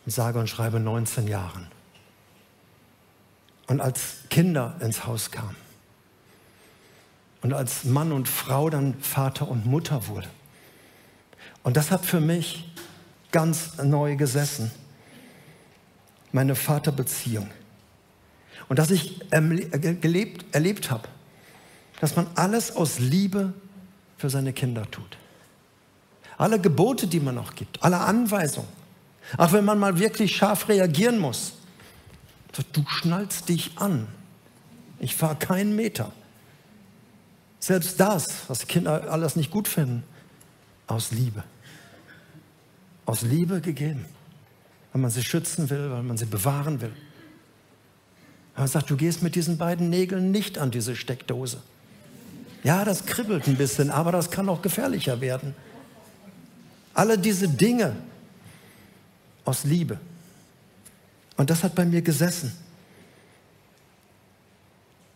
Ich 0.07 0.15
sage 0.15 0.39
und 0.39 0.49
schreibe 0.49 0.81
19 0.81 1.29
Jahren. 1.29 1.67
Und 3.67 3.83
als 3.83 4.21
Kinder 4.31 4.77
ins 4.81 5.05
Haus 5.05 5.31
kamen 5.31 5.57
und 7.43 7.53
als 7.53 7.85
Mann 7.85 8.11
und 8.11 8.31
Frau 8.31 8.71
dann 8.71 8.99
Vater 9.03 9.47
und 9.47 9.67
Mutter 9.67 10.07
wurde. 10.07 10.31
Und 11.65 11.77
das 11.77 11.91
hat 11.91 12.07
für 12.07 12.21
mich 12.21 12.75
ganz 13.31 13.77
neu 13.77 14.17
gesessen, 14.17 14.71
meine 16.33 16.55
Vaterbeziehung. 16.55 17.51
Und 18.69 18.79
dass 18.79 18.91
ich 18.91 19.21
gelebt, 19.31 20.55
erlebt 20.55 20.91
habe, 20.91 21.09
dass 22.01 22.17
man 22.17 22.27
alles 22.35 22.75
aus 22.77 22.99
Liebe 22.99 23.53
für 24.17 24.31
seine 24.31 24.53
Kinder 24.53 24.91
tut. 24.91 25.17
Alle 26.37 26.61
Gebote, 26.61 27.07
die 27.07 27.21
man 27.21 27.35
noch 27.35 27.55
gibt, 27.55 27.83
alle 27.83 27.99
Anweisungen, 27.99 28.69
auch 29.37 29.53
wenn 29.53 29.65
man 29.65 29.79
mal 29.79 29.99
wirklich 29.99 30.37
scharf 30.37 30.69
reagieren 30.69 31.19
muss. 31.19 31.55
Du 32.73 32.85
schnallst 32.89 33.49
dich 33.49 33.73
an. 33.77 34.09
Ich 35.01 35.15
fahre 35.15 35.37
keinen 35.37 35.77
Meter. 35.77 36.13
Selbst 37.61 38.01
das, 38.01 38.49
was 38.49 38.67
Kinder 38.67 39.11
alles 39.11 39.37
nicht 39.37 39.51
gut 39.51 39.69
finden, 39.69 40.03
aus 40.87 41.11
Liebe. 41.13 41.45
Aus 43.05 43.23
Liebe 43.23 43.61
gegeben. 43.61 44.07
Weil 44.93 45.03
man 45.03 45.11
sie 45.11 45.23
schützen 45.23 45.71
will, 45.71 45.91
weil 45.91 46.03
man 46.03 46.17
sie 46.17 46.27
bewahren 46.27 46.81
will. 46.81 46.93
Er 48.59 48.67
sagt, 48.67 48.91
du 48.91 48.97
gehst 48.97 49.23
mit 49.23 49.37
diesen 49.37 49.57
beiden 49.57 49.89
Nägeln 49.89 50.33
nicht 50.33 50.59
an 50.59 50.73
diese 50.73 50.97
Steckdose. 50.97 51.63
Ja, 52.65 52.85
das 52.85 53.07
kribbelt 53.07 53.47
ein 53.47 53.57
bisschen, 53.57 53.89
aber 53.91 54.11
das 54.11 54.33
kann 54.33 54.49
auch 54.49 54.63
gefährlicher 54.63 55.21
werden. 55.21 55.55
Alle 56.93 57.17
diese 57.17 57.49
Dinge 57.49 57.95
aus 59.45 59.63
Liebe. 59.63 60.01
Und 61.37 61.51
das 61.51 61.63
hat 61.63 61.77
bei 61.77 61.85
mir 61.85 62.03
gesessen. 62.03 62.53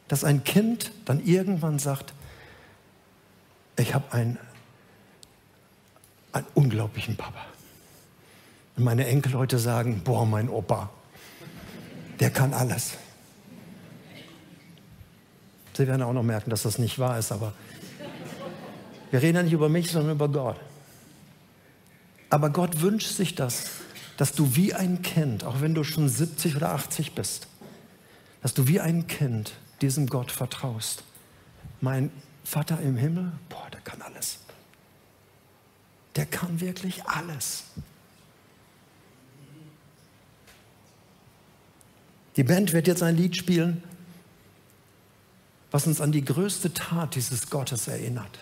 Dass 0.07 0.23
ein 0.23 0.45
Kind 0.45 0.93
dann 1.05 1.19
irgendwann 1.25 1.81
sagt, 1.81 2.15
ich 3.77 3.93
habe 3.93 4.13
einen, 4.13 4.39
einen 6.31 6.47
unglaublichen 6.55 7.17
Papa. 7.17 7.45
Und 8.77 8.85
meine 8.85 9.05
Enkel 9.09 9.35
heute 9.35 9.59
sagen, 9.59 10.03
boah, 10.05 10.25
mein 10.25 10.49
Opa, 10.49 10.91
der 12.21 12.31
kann 12.31 12.55
alles. 12.55 12.93
Sie 15.75 15.87
werden 15.87 16.03
auch 16.03 16.13
noch 16.13 16.23
merken, 16.23 16.51
dass 16.51 16.63
das 16.63 16.79
nicht 16.79 16.99
wahr 16.99 17.19
ist, 17.19 17.33
aber 17.33 17.53
wir 19.11 19.23
reden 19.23 19.37
ja 19.37 19.43
nicht 19.43 19.53
über 19.53 19.69
mich, 19.69 19.91
sondern 19.91 20.17
über 20.17 20.29
Gott. 20.29 20.57
Aber 22.31 22.51
Gott 22.51 22.81
wünscht 22.81 23.11
sich 23.11 23.35
das, 23.35 23.71
dass 24.17 24.33
du 24.33 24.55
wie 24.57 24.75
ein 24.75 25.03
Kind, 25.03 25.45
auch 25.45 25.61
wenn 25.61 25.75
du 25.75 25.85
schon 25.85 26.09
70 26.09 26.57
oder 26.57 26.71
80 26.71 27.13
bist, 27.13 27.47
dass 28.43 28.55
du 28.55 28.69
wie 28.69 28.81
ein 28.81 29.07
Kind 29.07 29.53
diesem 29.81 30.07
Gott 30.07 30.33
vertraust. 30.33 31.05
Mein 31.81 32.11
Vater 32.45 32.81
im 32.81 32.97
Himmel, 32.97 33.33
boah, 33.49 33.69
der 33.73 33.81
kann 33.81 34.01
alles. 34.03 34.39
Der 36.17 36.27
kann 36.27 36.61
wirklich 36.61 37.05
alles. 37.07 37.65
Die 42.37 42.45
Band 42.45 42.73
wird 42.73 42.87
jetzt 42.87 43.03
ein 43.03 43.17
Lied 43.17 43.37
spielen, 43.37 43.83
was 45.73 45.87
uns 45.87 46.01
an 46.01 46.13
die 46.13 46.25
größte 46.25 46.73
Tat 46.73 47.17
dieses 47.17 47.51
Gottes 47.51 47.89
erinnert, 47.89 48.39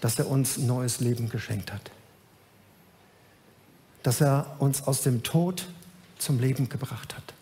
dass 0.00 0.18
er 0.18 0.26
uns 0.26 0.58
neues 0.58 0.98
Leben 0.98 1.28
geschenkt 1.28 1.72
hat, 1.72 1.92
dass 4.02 4.20
er 4.20 4.56
uns 4.58 4.82
aus 4.82 5.02
dem 5.02 5.22
Tod 5.22 5.68
zum 6.18 6.40
Leben 6.40 6.68
gebracht 6.68 7.14
hat. 7.14 7.34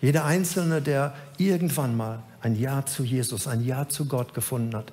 Jeder 0.00 0.24
Einzelne, 0.24 0.80
der 0.80 1.14
irgendwann 1.36 1.96
mal 1.96 2.22
ein 2.40 2.58
Ja 2.58 2.86
zu 2.86 3.04
Jesus, 3.04 3.46
ein 3.46 3.64
Ja 3.64 3.88
zu 3.88 4.06
Gott 4.06 4.32
gefunden 4.32 4.76
hat, 4.76 4.92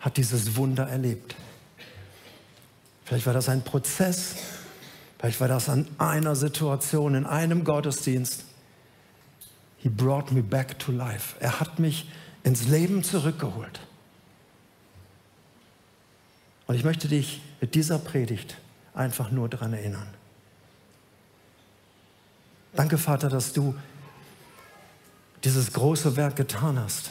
hat 0.00 0.16
dieses 0.16 0.56
Wunder 0.56 0.88
erlebt. 0.88 1.34
Vielleicht 3.04 3.26
war 3.26 3.34
das 3.34 3.48
ein 3.48 3.62
Prozess, 3.62 4.36
vielleicht 5.18 5.40
war 5.40 5.48
das 5.48 5.68
an 5.68 5.86
einer 5.98 6.36
Situation, 6.36 7.14
in 7.14 7.26
einem 7.26 7.64
Gottesdienst. 7.64 8.44
He 9.82 9.88
brought 9.88 10.30
me 10.30 10.42
back 10.42 10.78
to 10.80 10.92
life. 10.92 11.34
Er 11.40 11.58
hat 11.58 11.78
mich 11.78 12.08
ins 12.44 12.68
Leben 12.68 13.02
zurückgeholt. 13.02 13.80
Und 16.66 16.76
ich 16.76 16.84
möchte 16.84 17.08
dich 17.08 17.42
mit 17.60 17.74
dieser 17.74 17.98
Predigt 17.98 18.56
einfach 18.94 19.30
nur 19.30 19.48
daran 19.48 19.72
erinnern. 19.72 20.06
Danke, 22.74 22.96
Vater, 22.96 23.28
dass 23.28 23.52
du 23.52 23.74
dieses 25.44 25.72
große 25.72 26.16
Werk 26.16 26.36
getan 26.36 26.78
hast, 26.78 27.10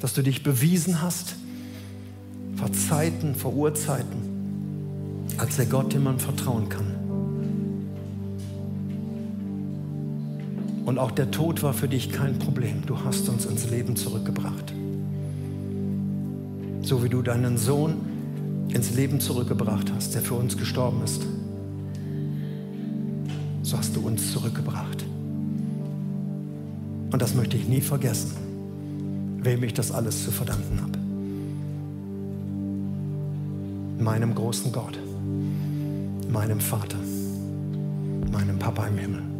dass 0.00 0.14
du 0.14 0.22
dich 0.22 0.42
bewiesen 0.42 1.02
hast 1.02 1.34
vor 2.56 2.72
Zeiten, 2.72 3.34
vor 3.34 3.52
Urzeiten, 3.52 5.26
als 5.38 5.56
der 5.56 5.66
Gott, 5.66 5.92
dem 5.92 6.04
man 6.04 6.20
vertrauen 6.20 6.68
kann. 6.68 7.01
Und 10.92 10.98
auch 10.98 11.10
der 11.10 11.30
Tod 11.30 11.62
war 11.62 11.72
für 11.72 11.88
dich 11.88 12.12
kein 12.12 12.38
Problem. 12.38 12.82
Du 12.84 13.02
hast 13.02 13.26
uns 13.30 13.46
ins 13.46 13.70
Leben 13.70 13.96
zurückgebracht. 13.96 14.74
So 16.82 17.02
wie 17.02 17.08
du 17.08 17.22
deinen 17.22 17.56
Sohn 17.56 17.94
ins 18.68 18.94
Leben 18.94 19.18
zurückgebracht 19.18 19.90
hast, 19.96 20.14
der 20.14 20.20
für 20.20 20.34
uns 20.34 20.58
gestorben 20.58 21.02
ist, 21.02 21.22
so 23.62 23.78
hast 23.78 23.96
du 23.96 24.06
uns 24.06 24.32
zurückgebracht. 24.32 25.02
Und 27.10 27.22
das 27.22 27.34
möchte 27.34 27.56
ich 27.56 27.66
nie 27.66 27.80
vergessen, 27.80 28.32
wem 29.42 29.62
ich 29.62 29.72
das 29.72 29.92
alles 29.92 30.22
zu 30.22 30.30
verdanken 30.30 30.78
habe. 30.78 30.98
Meinem 34.04 34.34
großen 34.34 34.70
Gott, 34.72 34.98
meinem 36.30 36.60
Vater, 36.60 36.98
meinem 38.30 38.58
Papa 38.58 38.88
im 38.88 38.98
Himmel. 38.98 39.31